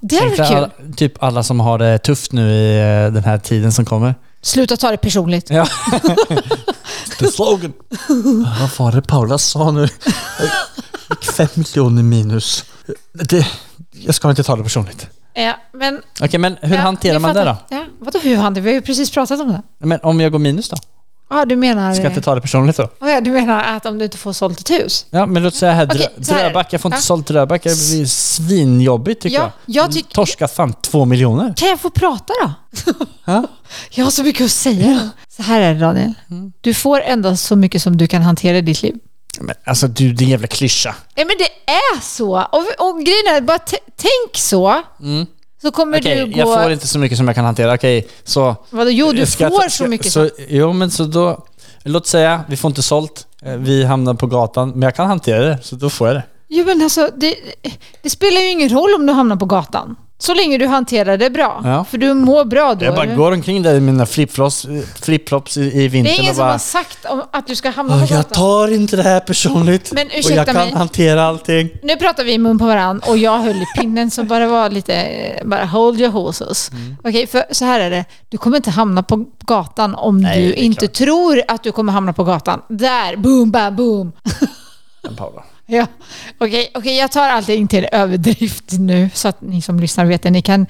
Det 0.00 0.16
är 0.16 0.20
Tänk 0.20 0.36
dig 0.36 0.46
kul. 0.46 0.56
alla, 0.56 0.70
typ 0.96 1.22
alla 1.22 1.42
som 1.42 1.60
har 1.60 1.78
det 1.78 1.98
tufft 1.98 2.32
nu 2.32 2.50
i 2.52 2.78
eh, 2.78 3.12
den 3.12 3.24
här 3.24 3.38
tiden 3.38 3.72
som 3.72 3.84
kommer. 3.84 4.14
Sluta 4.42 4.76
ta 4.76 4.90
det 4.90 4.96
personligt. 4.96 5.50
Ja. 5.50 5.68
The 7.18 7.26
slogan. 7.26 7.72
Vad 8.60 8.70
var 8.78 8.92
det 8.92 9.02
Paula 9.02 9.38
sa 9.38 9.70
nu? 9.70 9.88
Fem 11.36 11.48
miljoner 11.54 12.02
minus. 12.02 12.64
Det, 13.12 13.46
jag 14.06 14.14
ska 14.14 14.30
inte 14.30 14.42
ta 14.42 14.56
det 14.56 14.62
personligt. 14.62 15.06
Ja, 15.34 15.52
men, 15.72 16.00
Okej, 16.20 16.40
men 16.40 16.56
hur 16.60 16.76
ja, 16.76 16.80
hanterar 16.82 17.18
man 17.18 17.34
det 17.34 17.44
då? 17.44 17.56
Ja, 17.70 17.84
vadå 17.98 18.18
hur 18.18 18.36
hanterar 18.36 18.64
Vi 18.64 18.70
har 18.70 18.74
ju 18.74 18.80
precis 18.82 19.10
pratat 19.10 19.40
om 19.40 19.48
det. 19.48 19.62
Men 19.78 20.00
om 20.02 20.20
jag 20.20 20.32
går 20.32 20.38
minus 20.38 20.68
då? 20.68 20.76
Ja, 21.32 21.44
du 21.44 21.56
menar... 21.56 21.94
Ska 21.94 22.02
jag 22.02 22.10
inte 22.10 22.22
ta 22.22 22.34
det 22.34 22.40
personligt 22.40 22.76
då? 22.76 22.88
Ja, 23.00 23.10
ja, 23.10 23.20
du 23.20 23.30
menar 23.30 23.76
att 23.76 23.86
om 23.86 23.98
du 23.98 24.04
inte 24.04 24.18
får 24.18 24.32
sålt 24.32 24.60
ett 24.60 24.70
hus? 24.70 25.06
Ja, 25.10 25.26
men 25.26 25.42
låt 25.42 25.54
säga 25.54 25.72
här, 25.72 25.86
Okej, 25.86 26.08
Drö- 26.16 26.24
så 26.24 26.34
här. 26.34 26.44
Dröback. 26.44 26.72
Jag 26.72 26.80
får 26.80 26.88
inte 26.88 26.96
Ja. 26.96 27.02
sålt 27.02 27.26
Dröback. 27.26 27.62
Det 27.62 27.68
blir 27.90 28.06
svinjobbigt 28.06 29.22
tycker 29.22 29.36
Ja, 29.36 29.52
jag. 29.66 29.84
jag 29.84 29.92
tycker- 29.92 30.14
Torska 30.14 30.48
fan 30.48 30.72
två 30.82 31.04
miljoner. 31.04 31.54
Kan 31.56 31.68
jag 31.68 31.80
få 31.80 31.90
prata 31.90 32.32
då? 32.44 32.52
Ja. 33.24 33.44
Jag 33.90 34.04
har 34.04 34.10
så 34.10 34.22
mycket 34.22 34.44
att 34.44 34.50
säga. 34.50 35.10
Så 35.28 35.42
här 35.42 35.60
är 35.60 35.74
det 35.74 35.80
Daniel. 35.80 36.12
Mm. 36.30 36.52
Du 36.60 36.74
får 36.74 37.00
endast 37.00 37.44
så 37.44 37.56
mycket 37.56 37.82
som 37.82 37.96
du 37.96 38.06
kan 38.06 38.22
hantera 38.22 38.58
i 38.58 38.60
ditt 38.60 38.82
liv. 38.82 38.94
Men 39.40 39.54
alltså 39.64 39.86
du, 39.88 40.12
din 40.12 40.28
jävla 40.28 40.46
klyscha. 40.46 40.94
Nej 41.16 41.26
men 41.26 41.36
det 41.38 41.72
är 41.72 42.00
så. 42.00 42.32
Och, 42.52 42.88
och 42.88 42.96
grejen 43.04 43.26
är, 43.36 43.40
bara 43.40 43.58
tänk 43.96 44.36
så. 44.36 44.82
Så 45.62 45.70
kommer 45.70 45.98
Mm. 45.98 46.12
Okej, 46.12 46.26
du 46.26 46.32
gå... 46.32 46.38
jag 46.50 46.62
får 46.62 46.72
inte 46.72 46.86
så 46.86 46.98
mycket 46.98 47.18
som 47.18 47.26
jag 47.26 47.34
kan 47.34 47.44
hantera. 47.44 47.74
Okej, 47.74 48.08
så... 48.24 48.56
Vadå, 48.70 48.90
jo, 48.90 49.12
du 49.12 49.26
ska- 49.26 49.48
får 49.50 49.68
så 49.68 49.86
mycket. 49.86 50.12
Så, 50.12 50.30
jo, 50.48 50.72
men 50.72 50.90
så 50.90 51.04
då... 51.04 51.46
Låt 51.82 52.06
säga, 52.06 52.44
vi 52.48 52.56
får 52.56 52.68
inte 52.68 52.82
sålt. 52.82 53.26
Eh, 53.42 53.52
Vi 53.56 53.84
hamnar 53.84 54.14
på 54.14 54.26
gatan. 54.26 54.70
Men 54.70 54.82
jag 54.82 54.94
kan 54.96 55.06
hantera 55.06 55.44
det, 55.44 55.58
så 55.62 55.76
då 55.76 55.90
får 55.90 56.06
jag 56.08 56.16
det. 56.16 56.22
Jo, 56.48 56.64
men 56.66 56.82
alltså, 56.82 57.10
det, 57.16 57.34
det 58.02 58.10
spelar 58.10 58.40
ju 58.40 58.50
ingen 58.50 58.68
roll 58.68 58.94
om 58.94 59.06
du 59.06 59.12
hamnar 59.12 59.36
på 59.36 59.44
gatan. 59.46 59.96
Så 60.22 60.34
länge 60.34 60.58
du 60.58 60.66
hanterar 60.66 61.16
det 61.16 61.30
bra. 61.30 61.60
Ja. 61.64 61.84
För 61.84 61.98
du 61.98 62.14
mår 62.14 62.44
bra 62.44 62.74
då. 62.74 62.84
Jag 62.84 62.94
bara 62.94 63.06
går 63.06 63.32
omkring 63.32 63.62
där 63.62 63.74
i 63.74 63.80
mina 63.80 64.06
flipflops, 64.06 64.66
flipflops 65.02 65.56
i, 65.56 65.60
i 65.60 65.70
det 65.82 65.88
vintern 65.88 66.14
är 66.14 66.18
ingen 66.18 66.30
och 66.30 66.36
som 66.36 66.42
bara... 66.44 66.50
har 66.52 66.58
sagt 66.58 67.04
om 67.04 67.22
att 67.32 67.46
du 67.46 67.54
ska 67.56 67.70
hamna 67.70 67.92
på 67.92 67.98
"Åh, 68.02 68.12
jag 68.12 68.18
gatan. 68.18 68.32
tar 68.32 68.68
inte 68.74 68.96
det 68.96 69.02
här 69.02 69.20
personligt. 69.20 69.92
Men 69.92 70.06
och 70.06 70.12
ursäkta 70.16 70.34
jag 70.36 70.46
kan 70.46 70.54
mig. 70.56 70.72
hantera 70.72 71.22
allting. 71.26 71.68
Nu 71.82 71.96
pratar 71.96 72.24
vi 72.24 72.32
i 72.32 72.38
mun 72.38 72.58
på 72.58 72.64
varandra 72.66 73.06
och 73.08 73.18
jag 73.18 73.38
höll 73.38 73.56
i 73.56 73.66
pinnen 73.78 74.10
så 74.10 74.22
bara 74.24 74.46
var 74.46 74.70
lite, 74.70 75.06
bara 75.44 75.64
hold 75.64 76.00
your 76.00 76.10
horses. 76.12 76.70
Mm. 76.72 76.96
Okej, 77.04 77.26
för 77.26 77.44
så 77.50 77.64
här 77.64 77.80
är 77.80 77.90
det. 77.90 78.04
Du 78.28 78.38
kommer 78.38 78.56
inte 78.56 78.70
hamna 78.70 79.02
på 79.02 79.24
gatan 79.44 79.94
om 79.94 80.18
Nej, 80.20 80.42
du 80.42 80.48
det 80.50 80.60
inte 80.60 80.86
klart. 80.86 80.92
tror 80.92 81.42
att 81.48 81.62
du 81.62 81.72
kommer 81.72 81.92
hamna 81.92 82.12
på 82.12 82.24
gatan. 82.24 82.62
Där, 82.68 83.16
boom, 83.16 83.50
bam, 83.50 83.76
boom. 83.76 84.12
Men 85.02 85.16
Paula. 85.16 85.42
Ja, 85.76 85.86
okej, 86.38 86.70
okej, 86.74 86.96
jag 86.96 87.12
tar 87.12 87.28
allting 87.28 87.68
till 87.68 87.88
överdrift 87.92 88.64
nu 88.78 89.10
så 89.14 89.28
att 89.28 89.40
ni 89.40 89.62
som 89.62 89.80
lyssnar 89.80 90.04
vet 90.04 90.22
det. 90.22 90.30
Ni 90.30 90.42
kan 90.42 90.66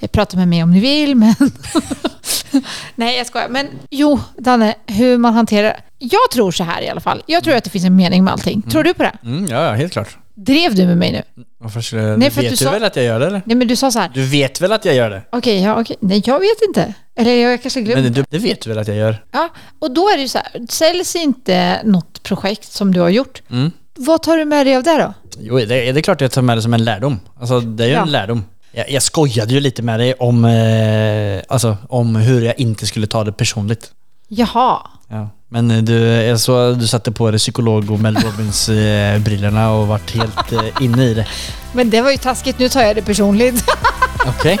eh, 0.00 0.08
prata 0.08 0.36
med 0.36 0.48
mig 0.48 0.62
om 0.62 0.70
ni 0.70 0.80
vill, 0.80 1.14
men... 1.14 1.34
Nej, 2.94 3.16
jag 3.18 3.26
skojar. 3.26 3.48
Men 3.48 3.66
jo, 3.90 4.20
Danne, 4.38 4.74
hur 4.86 5.18
man 5.18 5.34
hanterar... 5.34 5.76
Jag 5.98 6.30
tror 6.32 6.50
så 6.52 6.64
här 6.64 6.82
i 6.82 6.88
alla 6.88 7.00
fall. 7.00 7.22
Jag 7.26 7.44
tror 7.44 7.54
att 7.54 7.64
det 7.64 7.70
finns 7.70 7.84
en 7.84 7.96
mening 7.96 8.24
med 8.24 8.32
allting. 8.32 8.62
Tror 8.62 8.82
du 8.84 8.94
på 8.94 9.02
det? 9.02 9.12
Mm, 9.24 9.46
ja, 9.50 9.64
ja, 9.64 9.72
helt 9.72 9.92
klart. 9.92 10.16
Drev 10.34 10.74
du 10.74 10.86
med 10.86 10.96
mig 10.98 11.12
nu? 11.12 11.44
Varför 11.58 11.80
skulle, 11.80 12.02
Nej, 12.02 12.16
Nej, 12.18 12.30
för 12.30 12.40
vet 12.42 12.50
du 12.50 12.56
du, 12.56 12.64
sa- 12.64 12.70
väl 12.70 12.84
att 12.84 12.96
jag 12.96 13.04
gör 13.04 13.20
det 13.20 13.26
eller? 13.26 13.42
Nej, 13.44 13.56
men 13.56 13.68
du 13.68 13.76
sa 13.76 13.90
så 13.90 13.98
här. 13.98 14.10
Du 14.14 14.26
vet 14.26 14.60
väl 14.60 14.72
att 14.72 14.84
jag 14.84 14.94
gör 14.94 15.10
det? 15.10 15.22
Okej, 15.32 15.62
ja, 15.62 15.80
okej. 15.80 15.96
Nej, 16.00 16.22
jag 16.26 16.38
vet 16.40 16.62
inte. 16.68 16.94
Eller 17.16 17.34
jag 17.34 17.62
kanske 17.62 17.80
glömde. 17.80 18.02
Men 18.02 18.12
du, 18.12 18.24
det 18.30 18.38
vet 18.38 18.60
du 18.60 18.68
väl 18.70 18.78
att 18.78 18.88
jag 18.88 18.96
gör? 18.96 19.24
Ja, 19.32 19.48
och 19.78 19.90
då 19.90 20.08
är 20.08 20.16
det 20.16 20.22
ju 20.22 20.28
så 20.28 20.38
här. 20.38 20.66
Säljs 20.68 21.16
inte 21.16 21.80
något 21.84 22.22
projekt 22.22 22.72
som 22.72 22.94
du 22.94 23.00
har 23.00 23.08
gjort, 23.08 23.42
Mm. 23.50 23.70
Vad 23.98 24.22
tar 24.22 24.36
du 24.36 24.44
med 24.44 24.66
dig 24.66 24.76
av 24.76 24.82
det 24.82 24.98
då? 24.98 25.14
Jo, 25.40 25.56
det, 25.58 25.66
det 25.66 26.00
är 26.00 26.02
klart 26.02 26.20
jag 26.20 26.30
tar 26.30 26.42
med 26.42 26.56
det 26.58 26.62
som 26.62 26.74
en 26.74 26.84
lärdom. 26.84 27.20
Alltså, 27.40 27.60
det 27.60 27.84
är 27.84 27.88
ju 27.88 27.94
Ja. 27.94 28.02
en 28.02 28.10
lärdom. 28.12 28.44
Jag, 28.72 28.90
jag 28.90 29.02
skojade 29.02 29.54
ju 29.54 29.60
lite 29.60 29.82
med 29.82 30.00
dig 30.00 30.14
om, 30.14 30.44
eh, 30.44 31.42
alltså, 31.48 31.76
om 31.88 32.16
hur 32.16 32.42
jag 32.42 32.60
inte 32.60 32.86
skulle 32.86 33.06
ta 33.06 33.24
det 33.24 33.32
personligt. 33.32 33.90
Jaha. 34.28 34.78
Ja. 35.08 35.28
Men 35.48 35.84
du, 35.84 35.98
jag 36.02 36.40
såg 36.40 36.78
du 36.78 36.86
satte 36.86 37.12
på 37.12 37.30
dig 37.30 37.38
psykolog 37.38 37.90
och 37.90 38.00
Mel 38.00 38.16
Robbins 38.16 38.68
eh, 38.68 39.70
och 39.80 39.86
vart 39.88 40.10
helt 40.14 40.52
eh, 40.52 40.82
inne 40.82 41.04
i 41.04 41.14
det. 41.14 41.26
Men 41.72 41.90
det 41.90 42.00
var 42.02 42.10
ju 42.10 42.16
taskigt. 42.16 42.58
Nu 42.58 42.68
tar 42.68 42.82
jag 42.82 42.96
det 42.96 43.02
personligt. 43.02 43.64
Okej. 44.28 44.58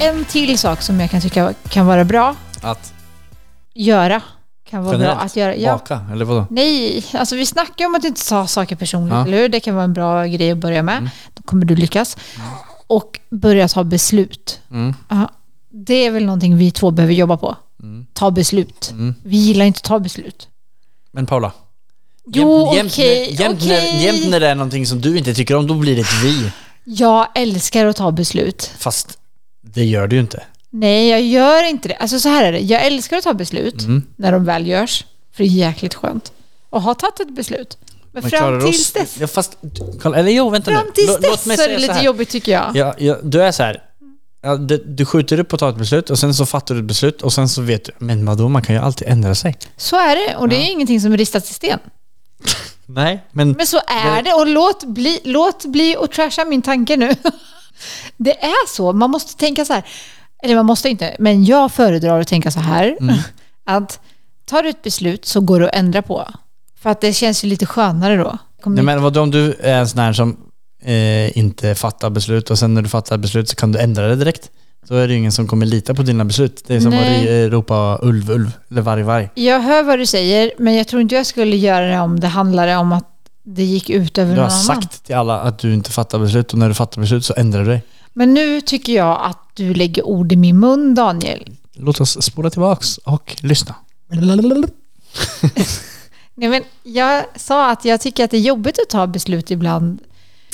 En 0.00 0.24
till 0.24 0.58
sak 0.58 0.82
som 0.82 1.00
jag 1.00 1.10
kan 1.10 1.20
tycka 1.20 1.54
kan 1.68 1.86
vara 1.86 2.04
bra 2.04 2.36
Att 2.62 2.92
göra. 3.74 4.22
Kan 4.70 4.84
vara 4.84 4.94
Generellt? 4.94 5.18
bra 5.18 5.24
att 5.26 5.36
göra. 5.36 5.56
Ja. 5.56 5.72
baka, 5.72 6.00
eller 6.12 6.24
vadå? 6.24 6.46
Nej, 6.50 7.04
alltså 7.12 7.36
vi 7.36 7.46
snackar 7.46 7.86
om 7.86 7.94
att 7.94 8.04
inte 8.04 8.28
ta 8.28 8.46
saker 8.46 8.76
personligt, 8.76 9.14
Ja. 9.14 9.26
eller 9.26 9.38
hur? 9.38 9.48
Det 9.48 9.60
kan 9.60 9.74
vara 9.74 9.84
en 9.84 9.92
bra 9.92 10.24
grej 10.26 10.50
att 10.50 10.58
börja 10.58 10.82
med. 10.82 10.96
Mm. 10.98 11.10
Då 11.34 11.42
kommer 11.42 11.64
du 11.66 11.76
lyckas. 11.76 12.16
Och 12.86 13.20
börja 13.30 13.68
ta 13.68 13.84
beslut. 13.84 14.60
Mm. 14.70 14.94
Det 15.72 15.94
är 16.06 16.10
väl 16.10 16.24
någonting 16.24 16.56
vi 16.56 16.70
två 16.70 16.90
behöver 16.90 17.14
jobba 17.14 17.36
på. 17.36 17.56
Mm. 17.82 18.06
Ta 18.12 18.30
beslut. 18.30 18.90
Mm. 18.90 19.14
Vi 19.22 19.36
gillar 19.36 19.64
inte 19.64 19.78
att 19.78 19.84
ta 19.84 19.98
beslut. 19.98 20.48
Men 21.12 21.26
Paula. 21.26 21.52
Jo, 22.26 22.74
jämt, 22.74 22.92
okej, 22.92 23.34
jämt, 23.40 23.56
okej. 23.62 23.68
när, 23.68 24.00
jämt 24.04 24.30
när 24.30 24.40
det 24.40 24.48
är 24.48 24.54
någonting 24.54 24.86
som 24.86 25.00
du 25.00 25.18
inte 25.18 25.34
tycker 25.34 25.56
om, 25.56 25.66
då 25.66 25.74
blir 25.74 25.94
det 25.96 26.00
ett 26.00 26.22
vi. 26.24 26.50
Jag 26.84 27.26
älskar 27.34 27.86
att 27.86 27.96
ta 27.96 28.10
beslut. 28.10 28.70
Fast 28.78 29.18
det 29.60 29.84
gör 29.84 30.06
du 30.08 30.16
ju 30.16 30.22
inte. 30.22 30.42
Nej, 30.72 31.08
jag 31.08 31.22
gör 31.22 31.62
inte 31.68 31.88
det. 31.88 31.94
Alltså 31.96 32.20
så 32.20 32.28
här 32.28 32.44
är 32.44 32.52
det. 32.52 32.58
Jag 32.60 32.86
älskar 32.86 33.16
att 33.16 33.24
ta 33.24 33.34
beslut 33.34 33.80
Mm. 33.82 34.02
när 34.16 34.32
de 34.32 34.44
väl 34.44 34.66
görs. 34.66 35.04
För 35.36 35.44
det 35.44 35.48
är 35.50 35.52
jäkligt 35.52 35.94
skönt. 35.94 36.32
Och 36.70 36.82
ha 36.82 36.94
tagit 36.94 37.20
ett 37.20 37.34
beslut. 37.34 37.78
Men 38.12 38.22
klarar 38.22 38.60
fram 38.60 38.70
tills 38.70 38.80
oss- 38.86 38.92
dess, 38.92 39.16
Ja, 39.20 39.26
fast, 39.26 39.56
eller 40.04 40.30
jo, 40.30 40.50
vänta 40.50 40.70
fram 40.70 40.84
nu. 40.86 40.92
tills 40.92 41.10
Lå- 41.10 41.20
dess 41.20 41.42
så 41.56 41.62
är 41.62 41.68
det 41.68 41.78
lite 41.78 41.92
här. 41.92 42.02
jobbigt 42.02 42.28
tycker 42.30 42.52
jag. 42.52 42.76
Ja, 42.76 42.94
ja, 42.98 43.16
du 43.22 43.42
är 43.42 43.52
så 43.52 43.62
här. 43.62 43.82
Ja, 44.42 44.56
du, 44.56 44.84
du 44.86 45.04
skjuter 45.06 45.40
upp 45.40 45.48
på 45.48 45.56
att 45.56 45.60
ta 45.60 45.68
ett 45.70 45.76
beslut 45.76 46.10
och 46.10 46.18
sen 46.18 46.34
så 46.34 46.46
fattar 46.46 46.74
du 46.74 46.80
ett 46.80 46.86
beslut 46.86 47.22
och 47.22 47.32
sen 47.32 47.48
så 47.48 47.62
vet 47.62 47.84
du, 47.84 47.92
men 47.98 48.26
vadå, 48.26 48.48
man 48.48 48.62
kan 48.62 48.74
ju 48.74 48.80
alltid 48.82 49.08
ändra 49.08 49.34
sig. 49.34 49.58
Så 49.76 49.96
är 49.96 50.16
det. 50.16 50.36
Och 50.36 50.48
det 50.48 50.56
är 50.56 50.70
ingenting 50.72 51.00
som 51.00 51.12
är 51.12 51.18
ristat 51.18 51.50
i 51.50 51.54
sten. 51.54 51.78
Nej, 52.86 53.24
men... 53.32 53.50
Men 53.52 53.66
så 53.66 53.80
är 53.86 54.22
det. 54.22 54.32
Och 54.34 54.46
låt 54.46 54.84
bli, 54.84 55.20
låt 55.24 55.64
bli 55.64 55.96
och 55.98 56.10
trasha 56.10 56.44
min 56.44 56.62
tanke 56.62 56.96
nu. 56.96 57.14
Det 58.16 58.42
är 58.44 58.68
så. 58.68 58.92
Man 58.92 59.10
måste 59.10 59.36
tänka 59.36 59.64
så 59.64 59.72
här. 59.72 59.82
Eller 60.42 60.54
man 60.56 60.66
måste 60.66 60.88
inte, 60.88 61.16
men 61.18 61.44
jag 61.44 61.72
föredrar 61.72 62.20
att 62.20 62.28
tänka 62.28 62.50
så 62.50 62.60
här. 62.60 62.96
Mm. 63.00 63.16
Att 63.64 64.00
tar 64.44 64.62
du 64.62 64.68
ett 64.68 64.82
beslut 64.82 65.24
så 65.24 65.40
går 65.40 65.60
det 65.60 65.68
att 65.68 65.74
ändra 65.76 66.02
på. 66.02 66.28
För 66.82 66.90
att 66.90 67.00
det 67.00 67.12
känns 67.12 67.44
ju 67.44 67.48
lite 67.48 67.66
skönare 67.66 68.16
då. 68.16 68.38
Kommer 68.62 68.76
Nej, 68.76 68.84
men 68.84 69.02
vadå 69.02 69.20
om 69.20 69.30
du 69.30 69.54
är 69.60 69.78
en 69.78 69.88
sån 69.88 69.98
här 69.98 70.12
som 70.12 70.36
eh, 70.82 71.38
inte 71.38 71.74
fattar 71.74 72.10
beslut 72.10 72.50
och 72.50 72.58
sen 72.58 72.74
när 72.74 72.82
du 72.82 72.88
fattar 72.88 73.16
beslut 73.18 73.48
så 73.48 73.56
kan 73.56 73.72
du 73.72 73.78
ändra 73.78 74.08
det 74.08 74.16
direkt. 74.16 74.50
Då 74.88 74.94
är 74.94 75.08
det 75.08 75.14
ingen 75.14 75.32
som 75.32 75.46
kommer 75.48 75.66
lita 75.66 75.94
på 75.94 76.02
dina 76.02 76.24
beslut. 76.24 76.64
Det 76.66 76.74
är 76.74 76.80
som 76.80 76.90
Nej. 76.90 77.46
att 77.46 77.52
ropa 77.52 77.98
ulv, 78.02 78.30
ulv 78.30 78.50
eller 78.70 78.82
varg, 78.82 79.02
varg. 79.02 79.28
Jag 79.34 79.60
hör 79.60 79.82
vad 79.82 79.98
du 79.98 80.06
säger, 80.06 80.52
men 80.58 80.74
jag 80.74 80.88
tror 80.88 81.02
inte 81.02 81.14
jag 81.14 81.26
skulle 81.26 81.56
göra 81.56 81.86
det 81.86 82.00
om 82.00 82.20
det 82.20 82.28
handlade 82.28 82.76
om 82.76 82.92
att 82.92 83.06
det 83.44 83.62
gick 83.64 83.90
ut 83.90 84.18
över 84.18 84.30
Du 84.30 84.36
någon 84.40 84.50
har 84.50 84.56
annan. 84.56 84.82
sagt 84.82 85.04
till 85.04 85.14
alla 85.16 85.40
att 85.40 85.58
du 85.58 85.74
inte 85.74 85.90
fattar 85.90 86.18
beslut 86.18 86.52
och 86.52 86.58
när 86.58 86.68
du 86.68 86.74
fattar 86.74 87.00
beslut 87.00 87.24
så 87.24 87.34
ändrar 87.36 87.60
du 87.64 87.66
dig. 87.70 87.82
Men 88.12 88.34
nu 88.34 88.60
tycker 88.60 88.92
jag 88.92 89.20
att 89.22 89.38
du 89.54 89.74
lägger 89.74 90.06
ord 90.06 90.32
i 90.32 90.36
min 90.36 90.58
mun, 90.58 90.94
Daniel. 90.94 91.50
Låt 91.72 92.00
oss 92.00 92.22
spola 92.22 92.50
tillbaks 92.50 92.98
och 92.98 93.36
lyssna. 93.40 93.74
Nej, 96.34 96.48
men 96.48 96.62
jag 96.82 97.24
sa 97.36 97.70
att 97.70 97.84
jag 97.84 98.00
tycker 98.00 98.24
att 98.24 98.30
det 98.30 98.36
är 98.36 98.40
jobbigt 98.40 98.78
att 98.78 98.88
ta 98.88 99.06
beslut 99.06 99.50
ibland. 99.50 99.98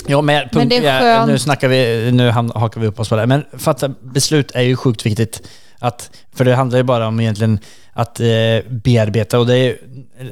Ja, 0.07 0.21
men, 0.23 0.49
punkt, 0.49 0.71
det 0.71 0.77
är 0.77 0.95
ja, 0.95 1.01
skönt. 1.01 1.31
nu 1.31 1.38
snackar 1.38 1.69
vi, 1.69 2.12
nu 2.12 2.31
hakar 2.31 2.81
vi 2.81 2.87
upp 2.87 3.01
oss 3.01 3.09
på 3.09 3.16
det. 3.16 3.27
Men 3.27 3.45
fatta 3.59 3.88
beslut 3.88 4.51
är 4.55 4.62
ju 4.62 4.77
sjukt 4.77 5.07
viktigt. 5.07 5.49
Att, 5.79 6.11
för 6.35 6.45
det 6.45 6.55
handlar 6.55 6.79
ju 6.79 6.85
bara 6.85 7.07
om 7.09 7.21
egentligen 7.21 7.59
att 7.97 8.21
eh, 8.21 8.27
bearbeta 8.71 9.39
och 9.39 9.47
det 9.47 9.57
är, 9.59 9.77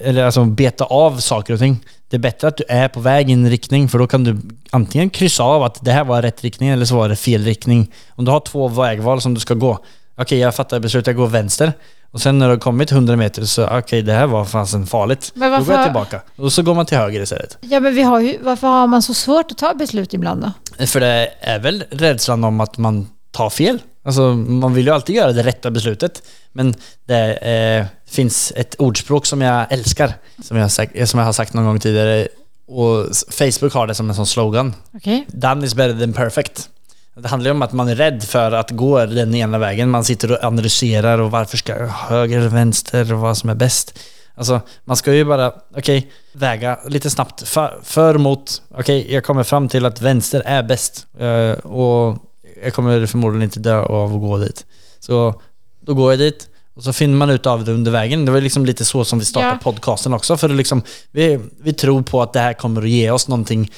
eller 0.03 0.25
alltså 0.25 0.45
beta 0.45 0.85
av 0.85 1.19
saker 1.19 1.53
och 1.55 1.59
ting. 1.61 1.81
Det 2.11 2.17
är 2.17 2.21
bättre 2.21 2.49
att 2.49 2.57
du 2.57 2.65
är 2.69 2.89
på 2.89 3.01
väg 3.01 3.31
i 3.31 3.33
en 3.33 3.51
riktning 3.51 3.89
för 3.89 3.99
då 3.99 4.07
kan 4.07 4.25
du 4.25 4.37
antingen 4.71 5.11
kryssa 5.11 5.43
av 5.45 5.63
att 5.63 5.85
det 5.85 5.93
här 5.93 6.05
var 6.05 6.23
rätt 6.23 6.43
riktning 6.45 6.69
eller 6.69 6.85
så 6.85 6.97
var 6.97 7.09
det 7.09 7.17
fel 7.17 7.45
riktning. 7.45 7.93
Om 8.11 8.25
du 8.25 8.31
har 8.31 8.41
två 8.41 8.69
vägval 8.69 9.21
som 9.21 9.35
du 9.35 9.41
ska 9.41 9.55
gå. 9.55 9.79
Okej, 10.19 10.39
jag 10.39 10.55
fattar 10.55 10.81
beslutet, 10.81 11.07
jag 11.07 11.17
går 11.17 11.27
vänster. 11.27 11.73
Och 12.11 12.21
sen 12.23 12.39
när 12.39 12.47
du 12.47 12.53
har 12.53 12.59
kommit 12.61 12.93
100 12.93 13.17
meter 13.17 13.45
så 13.45 13.79
okej, 13.79 14.03
det 14.03 14.13
här 14.13 14.27
var 14.27 14.45
fasen 14.45 14.87
farligt. 14.87 15.33
Men 15.35 15.51
Då 15.53 15.59
går 15.59 15.67
jag 15.67 15.77
varför- 15.77 15.85
tillbaka. 15.85 16.21
Och 16.37 16.53
så 16.53 16.63
går 16.63 16.75
man 16.75 16.87
till 16.87 16.99
höger 16.99 17.21
istället. 17.21 17.59
Ja, 17.61 17.81
men 17.81 17.95
vi 17.95 18.03
har 18.03 18.21
ju, 18.21 18.39
varför 18.43 18.67
har 18.67 18.87
man 18.87 19.03
så 19.03 19.15
svårt 19.15 19.51
att 19.51 19.59
ta 19.59 19.75
beslut 19.75 20.15
ibland 20.15 20.43
då? 20.79 20.87
För 20.87 21.01
det 21.01 21.29
är 21.41 21.59
väl 21.59 21.85
rädslan 21.91 22.45
om 22.45 22.61
att 22.61 22.79
man 22.79 23.09
tar 23.33 23.51
fel. 23.51 23.79
Alltså, 24.05 24.23
man 24.35 24.75
vill 24.75 24.87
ju 24.87 24.93
alltid 24.93 25.17
göra 25.17 25.33
det 25.33 25.43
rätta 25.43 25.71
beslutet. 25.71 26.23
Men 26.53 26.75
det 27.05 27.33
eh, 27.37 27.87
finns 28.11 28.53
ett 28.57 28.75
ordspråk 28.75 29.27
som 29.27 29.41
jag 29.41 29.73
älskar, 29.73 30.13
som 30.43 30.57
jag, 30.57 30.71
sagt- 30.71 31.09
som 31.09 31.19
jag 31.19 31.27
har 31.27 31.33
sagt 31.33 31.55
någon 31.55 31.65
gång 31.65 31.81
tidigare. 31.81 32.29
Och 32.67 33.07
Facebook 33.31 33.73
har 33.75 33.87
det 33.87 33.95
som 33.95 34.09
en 34.11 34.17
sån 34.17 34.27
slogan. 34.27 34.75
Okej. 34.95 35.25
Done 35.29 35.67
is 35.67 35.75
better 35.75 36.01
than 36.01 36.13
perfect. 36.13 36.69
Det 37.17 37.29
handlar 37.29 37.49
ju 37.49 37.55
om 37.55 37.63
att 37.63 37.73
man 37.73 37.89
är 37.89 37.95
rädd 37.97 38.23
för 38.23 38.53
att 38.53 38.71
gå 38.71 39.07
den 39.07 39.35
ena 39.35 39.59
vägen. 39.59 39.91
Man 39.91 40.05
sitter 40.05 40.33
och 40.33 40.45
analyserar 40.45 41.19
och 41.19 41.31
varför 41.31 41.57
ska 41.57 41.79
jag 41.79 41.89
höger 41.89 42.39
eller 42.39 42.49
vänster 42.49 43.13
och 43.13 43.19
vad 43.21 43.39
som 43.39 43.51
är 43.51 43.55
bäst. 43.55 43.99
Alltså, 44.35 44.61
man 44.85 44.97
ska 44.97 45.13
ju 45.15 45.25
bara, 45.25 45.53
okej, 45.77 46.11
väga 46.33 46.79
lite 46.89 47.11
snabbt 47.11 47.49
för, 47.49 47.79
för 47.83 48.19
mot, 48.19 48.63
okej, 48.75 49.13
jag 49.15 49.25
kommer 49.25 49.43
fram 49.43 49.69
till 49.69 49.85
att 49.87 50.01
vänster 50.01 50.43
är 50.47 50.63
bäst. 50.63 51.07
Eh, 51.19 51.51
och 51.67 52.19
jag 52.65 52.75
kommer 52.75 53.07
förmodligen 53.07 53.43
inte 53.43 53.61
dö 53.61 53.81
av 53.83 54.15
att 54.15 54.21
gå 54.21 54.39
dit. 54.39 54.67
Så 55.01 55.41
då 55.87 55.95
går 55.95 56.13
jag 56.13 56.19
dit 56.19 56.49
och 56.77 56.83
så 56.85 56.93
finner 56.93 57.17
man 57.17 57.31
ut 57.31 57.47
av 57.47 57.65
det 57.65 57.73
under 57.73 57.91
vägen. 57.91 58.25
Det 58.25 58.33
var 58.33 58.41
liksom 58.41 58.67
lite 58.67 58.85
så 58.85 59.05
som 59.05 59.19
vi 59.19 59.25
startade 59.25 59.53
Ja. 59.53 59.59
podcasten 59.63 60.15
också. 60.15 60.37
För 60.37 60.49
att 60.51 60.57
liksom, 60.57 60.83
vi, 61.13 61.41
vi 61.63 61.73
tror 61.73 62.03
på 62.03 62.23
att 62.23 62.33
det 62.33 62.41
här 62.41 62.53
kommer 62.53 62.83
att 62.83 62.89
ge 62.89 63.11
oss 63.11 63.29
någonting 63.29 63.71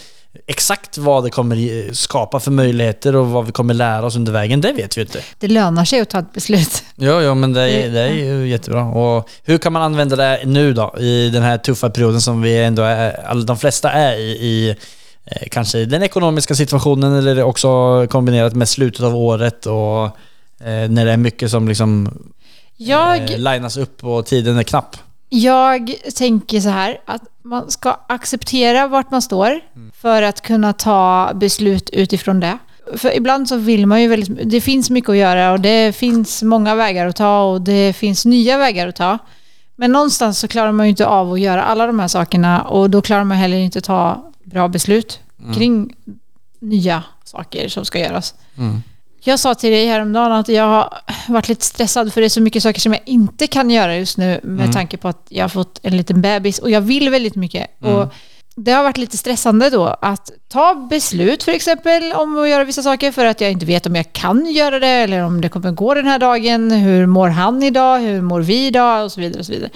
Exakt 0.46 0.98
vad 0.98 1.24
det 1.24 1.30
kommer 1.30 1.92
skapa 1.94 2.40
för 2.40 2.50
möjligheter 2.50 3.16
och 3.16 3.26
vad 3.26 3.46
vi 3.46 3.52
kommer 3.52 3.74
lära 3.74 4.06
oss 4.06 4.16
under 4.16 4.32
vägen, 4.32 4.60
det 4.60 4.72
vet 4.72 4.96
vi 4.96 5.00
inte. 5.00 5.20
Det 5.38 5.48
lönar 5.48 5.84
sig 5.84 6.00
att 6.00 6.10
ta 6.10 6.18
ett 6.18 6.32
beslut. 6.32 6.82
Ja, 6.96 7.22
ja 7.22 7.34
men 7.34 7.52
det 7.52 7.60
är, 7.62 7.82
Det- 7.82 7.88
det 7.88 8.00
är 8.00 8.12
ju 8.14 8.48
jättebra. 8.48 8.84
Och 8.84 9.28
hur 9.44 9.58
kan 9.58 9.72
man 9.72 9.82
använda 9.82 10.16
det 10.16 10.40
nu 10.44 10.72
då, 10.72 10.94
i 10.98 11.30
den 11.30 11.42
här 11.42 11.58
tuffa 11.58 11.90
perioden 11.90 12.20
som 12.20 12.42
vi 12.42 12.58
ändå 12.64 12.82
är, 12.82 13.44
de 13.46 13.56
flesta 13.58 13.90
är 13.90 14.16
i, 14.16 14.30
i 14.30 14.76
eh, 15.26 15.48
kanske 15.50 15.84
den 15.84 16.02
ekonomiska 16.02 16.54
situationen 16.54 17.14
eller 17.14 17.42
också 17.42 18.06
kombinerat 18.10 18.54
med 18.54 18.68
slutet 18.68 19.00
av 19.00 19.16
året 19.16 19.66
och 19.66 20.04
eh, 20.66 20.90
när 20.90 21.04
det 21.04 21.12
är 21.12 21.16
mycket 21.16 21.50
som 21.50 21.68
liksom 21.68 22.18
Jag, 22.76 23.30
eh, 23.30 23.38
linas 23.38 23.76
upp 23.76 24.04
och 24.04 24.26
tiden 24.26 24.58
är 24.58 24.62
knapp. 24.62 24.96
jag 25.28 25.94
tänker 26.16 26.60
så 26.60 26.68
här 26.68 27.00
att 27.04 27.22
man 27.42 27.70
ska 27.70 28.00
acceptera 28.08 28.86
vart 28.86 29.10
man 29.10 29.22
står 29.22 29.60
för 30.00 30.22
att 30.22 30.40
kunna 30.40 30.72
ta 30.72 31.30
beslut 31.34 31.90
utifrån 31.90 32.40
det. 32.40 32.58
För 32.94 33.16
ibland 33.16 33.48
så 33.48 33.56
vill 33.56 33.86
man 33.86 34.02
ju 34.02 34.08
väldigt... 34.08 34.50
Det 34.50 34.60
finns 34.60 34.90
mycket 34.90 35.10
att 35.10 35.16
göra 35.16 35.52
och 35.52 35.60
det 35.60 35.96
finns 35.96 36.42
många 36.42 36.74
vägar 36.74 37.06
att 37.06 37.16
ta 37.16 37.42
och 37.42 37.60
det 37.60 37.92
finns 37.96 38.24
nya 38.24 38.58
vägar 38.58 38.88
att 38.88 38.96
ta. 38.96 39.18
Men 39.76 39.92
någonstans 39.92 40.38
så 40.38 40.48
klarar 40.48 40.72
man 40.72 40.86
ju 40.86 40.90
inte 40.90 41.06
av 41.06 41.32
att 41.32 41.40
göra 41.40 41.62
alla 41.62 41.86
de 41.86 41.98
här 41.98 42.08
sakerna 42.08 42.62
och 42.62 42.90
då 42.90 43.02
klarar 43.02 43.24
man 43.24 43.36
heller 43.36 43.56
inte 43.56 43.80
ta 43.80 44.32
bra 44.46 44.68
beslut 44.68 45.20
kring 45.54 45.94
nya 46.60 47.02
saker 47.24 47.68
som 47.68 47.84
ska 47.84 47.98
göras. 47.98 48.34
Mm. 48.58 48.82
Jag 49.24 49.38
sa 49.40 49.54
till 49.54 49.70
dig 49.70 49.86
häromdagen 49.86 50.32
att 50.32 50.48
jag 50.48 50.64
har 50.64 50.98
varit 51.28 51.48
lite 51.48 51.64
stressad 51.64 52.12
för 52.12 52.20
det 52.20 52.26
är 52.26 52.28
så 52.28 52.40
mycket 52.40 52.62
saker 52.62 52.80
som 52.80 52.92
jag 52.92 53.02
inte 53.06 53.46
kan 53.46 53.70
göra 53.70 53.96
just 53.96 54.18
nu 54.18 54.40
med 54.42 54.60
Mm. 54.60 54.72
tanke 54.72 54.96
på 54.96 55.08
att 55.08 55.26
jag 55.28 55.44
har 55.44 55.48
fått 55.48 55.80
en 55.82 55.96
liten 55.96 56.20
bebis 56.22 56.58
och 56.58 56.70
jag 56.70 56.80
vill 56.80 57.10
väldigt 57.10 57.34
mycket. 57.36 57.82
Mm. 57.82 57.94
Och 57.94 58.12
det 58.56 58.72
har 58.72 58.82
varit 58.82 58.96
lite 58.96 59.16
stressande 59.16 59.70
då 59.70 59.86
att 59.86 60.30
ta 60.48 60.74
beslut 60.90 61.42
för 61.42 61.52
exempel 61.52 62.12
om 62.12 62.38
att 62.38 62.48
göra 62.48 62.64
vissa 62.64 62.82
saker 62.82 63.12
för 63.12 63.24
att 63.26 63.40
jag 63.40 63.50
inte 63.52 63.66
vet 63.66 63.86
om 63.86 63.96
jag 63.96 64.12
kan 64.12 64.46
göra 64.46 64.78
det 64.78 64.86
eller 64.88 65.22
om 65.24 65.40
det 65.40 65.48
kommer 65.48 65.70
gå 65.70 65.94
den 65.94 66.06
här 66.06 66.18
dagen. 66.18 66.70
Hur 66.70 67.06
mår 67.06 67.28
han 67.28 67.62
idag? 67.62 67.98
Hur 67.98 68.22
mår 68.22 68.40
vi 68.40 68.66
idag? 68.66 69.04
Och 69.04 69.12
så 69.12 69.20
vidare. 69.20 69.38
Och 69.40 69.46
så 69.46 69.52
vidare. 69.52 69.70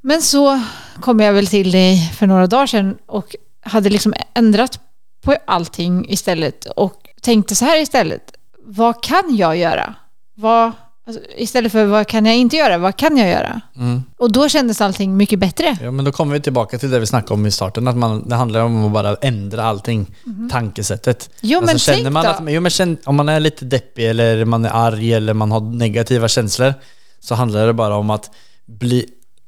Men 0.00 0.22
så 0.22 0.60
kom 1.00 1.20
jag 1.20 1.32
väl 1.32 1.46
till 1.46 1.70
dig 1.70 2.12
för 2.18 2.26
några 2.26 2.46
dagar 2.46 2.66
sedan 2.66 2.98
och 3.06 3.36
hade 3.62 3.90
liksom 3.90 4.14
ändrat 4.34 4.80
på 5.24 5.36
allting 5.46 6.06
istället 6.10 6.64
och 6.64 6.94
tänkte 7.22 7.54
så 7.54 7.64
här 7.64 7.80
istället. 7.82 8.22
Vad 8.64 9.02
kan 9.02 9.36
jag 9.36 9.56
göra? 9.56 9.94
Vad, 10.36 10.72
alltså, 11.06 11.22
istället 11.36 11.72
för 11.72 11.84
vad 11.84 12.06
kan 12.06 12.26
jag 12.26 12.36
inte 12.36 12.56
göra? 12.56 12.78
Vad 12.78 12.96
kan 12.96 13.16
jag 13.16 13.28
göra? 13.28 13.60
Mm. 13.76 14.02
Och 14.18 14.32
då 14.32 14.48
kändes 14.48 14.80
allting 14.80 15.16
mycket 15.16 15.38
bättre. 15.38 15.76
Ja, 15.82 15.90
men 15.90 16.04
då 16.04 16.12
kommer 16.12 16.32
vi 16.34 16.40
tillbaka 16.40 16.78
till 16.78 16.90
det 16.90 16.98
vi 16.98 17.06
snackade 17.06 17.34
om 17.34 17.46
i 17.46 17.50
starten, 17.50 17.88
att 17.88 17.96
man, 17.96 18.28
det 18.28 18.34
handlar 18.34 18.60
om 18.60 18.84
att 18.86 18.92
bara 18.92 19.16
ändra 19.22 19.64
allting, 19.64 20.14
tankesättet. 20.50 21.30
Jo, 21.40 21.58
Alltså, 21.58 21.72
men 21.72 21.78
känner 21.78 22.10
man 22.10 22.24
då. 22.24 22.30
att, 22.30 22.40
jo, 22.52 22.60
men 22.60 22.70
känn, 22.70 22.96
om 23.04 23.16
man 23.16 23.28
är 23.28 23.40
lite 23.40 23.64
deppig 23.64 24.06
eller 24.10 24.44
man 24.44 24.64
är 24.64 24.70
arg 24.70 25.14
eller 25.14 25.34
man 25.34 25.52
har 25.52 25.60
negativa 25.60 26.28
känslor 26.28 26.74
så 27.20 27.34
handlar 27.34 27.66
det 27.66 27.72
bara 27.72 27.96
om 27.96 28.10
att 28.10 28.30
bli, 28.66 29.06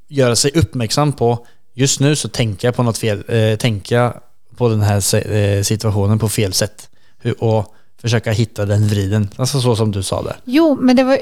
göra 0.09 0.37
sig 0.37 0.51
uppmärksam 0.55 1.13
på 1.13 1.47
just 1.75 2.01
nu 2.01 2.17
så 2.17 2.29
tänker 2.29 2.69
jag 2.69 2.75
på 2.75 2.83
något 2.83 2.99
fel, 2.99 3.23
eh, 3.29 3.57
tänker 3.57 3.97
jag 3.97 4.15
på 4.57 4.69
den 4.69 4.83
här 4.83 5.33
eh, 5.33 5.63
situationen 5.63 6.19
på 6.19 6.29
fel 6.29 6.53
sätt. 6.53 6.89
Hur, 7.19 7.45
och 7.45 7.75
försöka 8.03 8.33
hitta 8.33 8.67
den 8.67 8.89
vriden. 8.89 9.29
Alltså 9.37 9.61
så 9.61 9.77
som 9.77 9.93
du 9.93 10.03
sa 10.03 10.23
där. 10.23 10.37
Jo, 10.45 10.79
men 10.81 10.97
det, 10.97 11.05
var, 11.05 11.19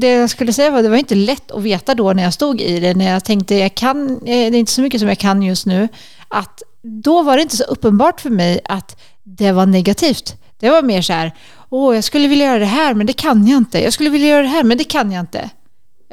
det, 0.00 0.10
jag 0.10 0.30
skulle 0.30 0.52
säga 0.52 0.70
var 0.70 0.82
det 0.82 0.88
var 0.88 0.96
inte 0.96 1.14
lätt 1.14 1.50
att 1.50 1.62
veta 1.62 1.94
då 1.94 2.12
när 2.12 2.22
jag 2.22 2.32
stod 2.32 2.60
i 2.60 2.80
det, 2.80 2.94
när 2.94 3.10
jag 3.12 3.24
tänkte 3.24 3.54
jag 3.54 3.74
kan, 3.74 4.10
eh, 4.10 4.16
det 4.24 4.32
är 4.32 4.54
inte 4.54 4.72
så 4.72 4.80
mycket 4.80 5.00
som 5.00 5.08
jag 5.08 5.18
kan 5.18 5.42
just 5.42 5.66
nu, 5.66 5.88
att 6.28 6.62
då 6.82 7.22
var 7.22 7.36
det 7.36 7.42
inte 7.42 7.56
så 7.56 7.64
uppenbart 7.64 8.20
för 8.20 8.30
mig 8.30 8.60
att 8.64 9.00
det 9.22 9.52
var 9.52 9.66
negativt. 9.66 10.36
Det 10.58 10.70
var 10.70 10.82
mer 10.82 11.02
så 11.02 11.12
här, 11.12 11.34
åh, 11.70 11.94
jag 11.94 12.04
skulle 12.04 12.28
vilja 12.28 12.46
göra 12.46 12.58
det 12.58 12.64
här, 12.64 12.94
men 12.94 13.06
det 13.06 13.12
kan 13.12 13.46
jag 13.46 13.56
inte. 13.56 13.82
Jag 13.82 13.92
skulle 13.92 14.10
vilja 14.10 14.28
göra 14.28 14.42
det 14.42 14.48
här, 14.48 14.64
men 14.64 14.78
det 14.78 14.84
kan 14.84 15.12
jag 15.12 15.20
inte. 15.20 15.50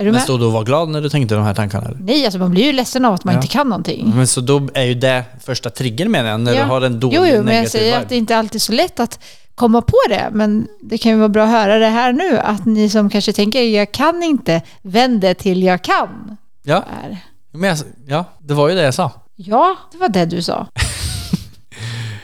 Är 0.02 0.06
du 0.06 0.12
Men 0.12 0.14
med? 0.14 0.22
stod 0.22 0.40
du 0.40 0.46
och 0.46 0.52
var 0.52 0.64
glad 0.64 0.90
när 0.90 1.02
du 1.02 1.10
tänkte 1.10 1.36
de 1.36 1.44
här 1.44 1.54
tankarna? 1.54 1.86
Eller? 1.88 1.98
Nej, 2.00 2.26
alltså 2.26 2.40
man 2.40 2.52
blir 2.52 2.64
ju 2.64 2.72
ledsen 2.74 3.06
av 3.06 3.14
att 3.14 3.24
man 3.24 3.34
Ja. 3.34 3.38
inte 3.42 3.48
kan 3.54 3.70
någonting. 3.70 4.12
Men 4.16 4.28
så 4.28 4.42
då 4.42 4.68
är 4.74 4.84
ju 4.84 4.94
det 4.94 5.24
första 5.44 5.70
triggern 5.70 6.12
menar 6.12 6.30
jag, 6.30 6.40
när 6.40 6.54
Ja. 6.54 6.64
du 6.64 6.70
har 6.70 6.82
en 6.82 7.00
dålig 7.00 7.18
Jo, 7.18 7.22
jo, 7.26 7.30
men 7.32 7.36
jag 7.38 7.46
negativ 7.46 7.70
säger 7.70 7.86
vibe. 7.92 7.98
att 8.04 8.10
det 8.10 8.16
inte 8.18 8.38
alltid 8.38 8.56
är 8.56 8.60
så 8.60 8.72
lätt 8.72 9.00
att 9.00 9.20
komma 9.56 9.82
på 9.82 9.98
det. 10.10 10.30
Men 10.32 10.68
det 10.82 10.98
kan 10.98 11.12
ju 11.12 11.18
vara 11.18 11.30
bra 11.30 11.44
att 11.44 11.50
höra 11.50 11.78
det 11.80 11.88
här 11.88 12.14
nu. 12.14 12.38
Att 12.40 12.66
ni 12.66 12.90
som 12.90 13.10
kanske 13.10 13.34
tänker, 13.34 13.62
jag 13.64 13.92
kan 13.92 14.24
inte, 14.24 14.62
vänd 14.82 15.22
det 15.22 15.34
till 15.34 15.64
jag 15.64 15.82
kan. 15.82 16.38
Ja, 16.64 16.76
Är. 17.04 17.18
men 17.52 17.70
jag, 17.70 17.78
ja, 18.08 18.26
det 18.40 18.54
var 18.54 18.70
ju 18.70 18.76
det 18.76 18.82
jag 18.84 18.94
sa. 18.94 19.12
Ja, 19.36 19.76
det 19.92 19.98
var 19.98 20.10
det 20.10 20.26
du 20.26 20.42
sa. 20.42 20.68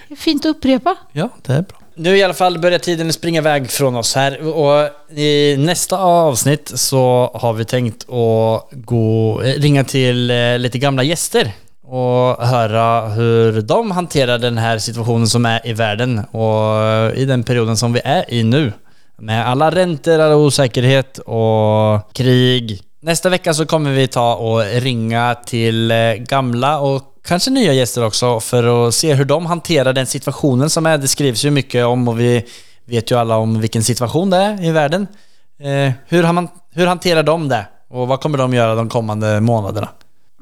Det 0.08 0.14
är 0.14 0.16
fint 0.16 0.46
att 0.46 0.50
upprepa. 0.56 0.96
Ja, 1.12 1.30
det 1.46 1.54
är 1.54 1.62
bra. 1.62 1.78
Nu 2.00 2.18
i 2.18 2.24
alla 2.24 2.34
fall 2.34 2.60
börjar 2.60 2.80
tiden 2.80 3.14
springa 3.14 3.40
iväg 3.40 3.72
från 3.72 3.96
oss 3.96 4.16
här 4.16 4.48
och 4.48 4.90
i 5.18 5.56
nästa 5.58 5.98
avsnitt 5.98 6.72
så 6.76 7.32
har 7.34 7.54
vi 7.54 7.66
tänkt 7.66 8.04
att 8.04 8.70
gå, 8.72 9.42
eh, 9.42 9.62
ringa 9.62 9.84
till 9.84 10.32
eh, 10.32 10.60
lite 10.60 10.78
gamla 10.80 11.04
gäster 11.04 11.52
och 11.84 12.48
höra 12.48 13.08
hur 13.08 13.62
de 13.62 13.92
hanterar 13.92 14.38
den 14.38 14.58
här 14.58 14.78
situationen 14.78 15.28
som 15.28 15.46
är 15.46 15.68
i 15.68 15.74
världen 15.74 16.20
och 16.32 16.84
eh, 16.84 17.18
i 17.18 17.26
den 17.26 17.44
perioden 17.44 17.78
som 17.78 17.94
vi 17.94 18.02
är 18.04 18.34
i 18.34 18.44
nu. 18.44 18.74
Med 19.20 19.48
alla 19.48 19.72
räntor, 19.72 20.20
all 20.20 20.34
osäkerhet 20.34 21.18
och 21.18 22.14
krig. 22.14 22.82
Nästa 23.02 23.30
vecka 23.30 23.54
så 23.54 23.66
kommer 23.66 23.92
vi 23.92 24.08
ta 24.08 24.36
och 24.36 24.62
ringa 24.82 25.36
till 25.46 25.94
gamla 26.28 26.80
och 26.80 27.17
kanske 27.28 27.52
nya 27.52 27.74
gäster 27.74 28.06
också 28.06 28.40
för 28.40 28.88
att 28.88 28.96
se 28.96 29.14
hur 29.14 29.26
de 29.26 29.46
hanterar 29.46 29.94
den 29.94 30.06
situationen 30.06 30.70
som 30.70 30.86
är. 30.86 30.98
Det 30.98 31.08
skrivs 31.08 31.46
ju 31.46 31.52
mycket 31.52 31.86
om 31.86 32.08
och 32.08 32.20
vi 32.20 32.46
vet 32.86 33.12
ju 33.12 33.20
alla 33.20 33.38
om 33.38 33.62
vilken 33.62 33.84
situation 33.84 34.30
det 34.30 34.38
är 34.38 34.66
i 34.66 34.72
världen. 34.72 35.08
Eh, 35.60 35.92
hur, 36.08 36.24
har 36.24 36.34
man, 36.34 36.48
hur 36.74 36.88
hanterar 36.88 37.24
de 37.24 37.50
det? 37.50 37.68
Och 37.90 38.08
vad 38.08 38.22
kommer 38.22 38.38
de 38.38 38.54
göra 38.54 38.76
de 38.76 38.90
kommande 38.90 39.42
månaderna? 39.42 39.90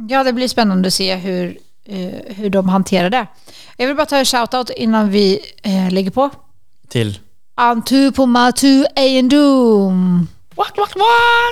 Ja, 0.09 0.23
det 0.23 0.33
blir 0.33 0.47
spännande 0.47 0.87
att 0.87 0.93
se 0.93 1.15
hur, 1.15 1.57
eh, 1.85 2.35
hur 2.35 2.49
de 2.49 2.69
hanterar 2.69 3.09
det. 3.09 3.27
Jag 3.77 3.87
vill 3.87 3.95
bara 3.95 4.05
ta 4.05 4.17
en 4.17 4.25
shoutout 4.25 4.69
innan 4.69 5.09
vi 5.09 5.39
eh, 5.63 5.93
lägger 5.93 6.11
på. 6.11 6.29
Till? 6.87 7.19
Antu 7.55 8.11
på 10.55 10.61
Matu 10.63 10.81
Egendom. 10.81 11.05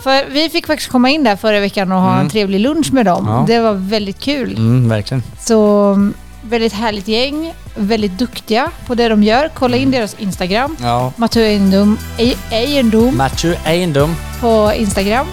För 0.04 0.26
vi 0.34 0.50
fick 0.50 0.68
faktiskt 0.68 0.92
komma 0.92 1.10
in 1.10 1.24
där 1.24 1.36
förra 1.36 1.60
veckan 1.60 1.92
och 1.92 2.02
ha 2.02 2.20
en 2.20 2.30
trevlig 2.30 2.60
lunch 2.60 2.94
med 2.94 3.06
dem. 3.06 3.26
Ja. 3.28 3.44
Det 3.48 3.60
var 3.60 3.74
väldigt 3.74 4.20
kul. 4.20 4.52
Mm, 4.58 4.90
verkligen. 4.90 5.24
Så 5.40 5.88
mm, 5.94 6.14
väldigt 6.50 6.74
härligt 6.74 7.08
gäng, 7.08 7.54
väldigt 7.76 8.12
duktiga 8.18 8.72
på 8.88 8.96
det 8.96 9.08
de 9.08 9.24
gör. 9.24 9.50
Kolla 9.54 9.78
in 9.78 9.92
deras 9.92 10.16
Instagram. 10.20 10.78
Ja. 10.82 11.14
Matu 11.16 11.42
Egendom, 11.42 11.98
E- 12.18 12.36
Egendom 12.52 13.18
Matthew 13.18 13.60
Eindom. 13.72 14.16
på 14.42 14.72
Instagram. 14.76 15.28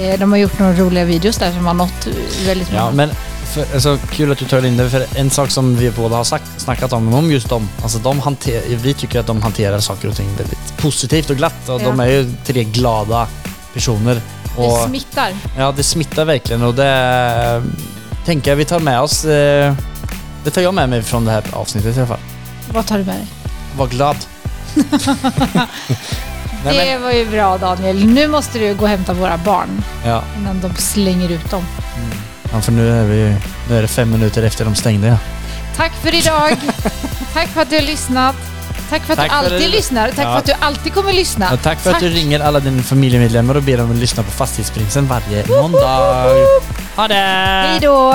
Eh, 0.00 0.18
De 0.20 0.32
har 0.32 0.38
gjort 0.38 0.58
några 0.58 0.72
roliga 0.72 1.04
videos 1.04 1.36
där 1.36 1.52
som 1.52 1.66
har 1.66 1.74
nått 1.74 2.08
väldigt 2.46 2.72
många. 2.72 2.84
Ja, 2.84 2.90
men 2.90 3.10
för, 3.52 3.74
alltså, 3.74 3.98
kul 4.10 4.32
att 4.32 4.38
du 4.38 4.44
tar 4.44 4.66
in 4.66 4.76
det, 4.76 4.90
för 4.90 5.06
en 5.14 5.30
sak 5.30 5.50
som 5.50 5.76
vi 5.76 5.90
båda 5.90 6.16
har 6.16 6.24
sagt, 6.24 6.44
snackat 6.56 6.92
om, 6.92 7.14
om 7.14 7.30
just 7.32 7.48
dem, 7.48 7.68
alltså 7.82 7.98
de 7.98 8.20
hanter, 8.20 8.62
vi 8.68 8.94
tycker 8.94 9.20
att 9.20 9.26
de 9.26 9.42
hanterar 9.42 9.80
saker 9.80 10.08
och 10.08 10.16
ting 10.16 10.28
väldigt 10.38 10.76
positivt 10.76 11.30
och 11.30 11.36
glatt 11.36 11.68
och 11.68 11.80
de 11.80 11.98
Ja. 11.98 12.04
är 12.04 12.10
ju 12.10 12.32
tre 12.44 12.64
glada 12.64 13.26
personer. 13.74 14.14
Det 14.56 14.62
Och, 14.62 14.78
smittar. 14.88 15.32
ja, 15.58 15.72
det 15.76 15.82
smittar 15.82 16.24
verkligen 16.24 16.62
och 16.62 16.74
det 16.74 17.62
tänker 18.24 18.50
jag 18.50 18.56
vi 18.56 18.64
tar 18.64 18.80
med 18.80 19.00
oss. 19.00 19.24
eh, 19.24 19.74
Det 20.44 20.50
tar 20.50 20.62
jag 20.62 20.74
med 20.74 20.88
mig 20.88 21.02
från 21.02 21.24
det 21.24 21.30
här 21.32 21.44
avsnittet 21.52 21.96
i 21.96 21.98
alla 21.98 22.06
fall. 22.08 22.18
Vad 22.72 22.86
tar 22.86 22.98
du 22.98 23.04
med 23.04 23.14
dig? 23.16 23.26
Var 23.76 23.86
glad. 23.86 24.16
Det 26.64 26.98
var 26.98 27.10
ju 27.12 27.26
bra 27.30 27.58
Daniel. 27.58 28.06
Nu 28.06 28.28
måste 28.28 28.58
du 28.58 28.74
gå 28.74 28.82
och 28.82 28.88
hämta 28.88 29.12
våra 29.12 29.36
barn 29.36 29.84
ja, 30.06 30.22
innan 30.38 30.60
de 30.60 30.74
slänger 30.76 31.28
ut 31.30 31.50
dem. 31.50 31.64
Ja, 32.52 32.60
för 32.60 32.72
nu 32.72 32.90
är, 33.00 33.04
vi, 33.04 33.34
nu 33.68 33.78
är 33.78 33.82
det 33.82 33.88
fem 33.88 34.10
minuter 34.10 34.42
efter 34.42 34.64
de 34.64 34.74
stängde. 34.74 35.06
Ja. 35.08 35.16
Tack 35.76 35.92
för 36.02 36.14
idag. 36.14 36.56
Tack 37.34 37.48
för 37.48 37.62
att 37.62 37.70
du 37.70 37.76
har 37.76 37.82
lyssnat. 37.82 38.34
Tack 38.90 39.02
för 39.02 39.12
att 39.12 39.18
Tack 39.18 39.30
du 39.30 39.36
alltid 39.36 39.60
det. 39.60 39.68
lyssnar. 39.68 40.08
Tack 40.08 40.18
Ja. 40.18 40.32
för 40.32 40.38
att 40.38 40.46
du 40.46 40.52
alltid 40.60 40.94
kommer 40.94 41.12
lyssna. 41.12 41.48
Ja, 41.50 41.56
tack 41.56 41.80
för 41.80 41.90
att 41.90 42.00
du 42.00 42.08
ringer 42.08 42.40
alla 42.40 42.60
dina 42.60 42.82
familjemedlemmar 42.82 43.54
och 43.54 43.62
ber 43.62 43.76
dem 43.76 43.90
att 43.90 43.96
lyssna 43.96 44.22
på 44.22 44.30
Fastighetsprinsen 44.30 45.06
varje 45.08 45.46
måndag. 45.48 46.24
Ha 46.96 47.08
det! 47.08 47.14
Hej 47.14 47.80
då! 47.80 48.14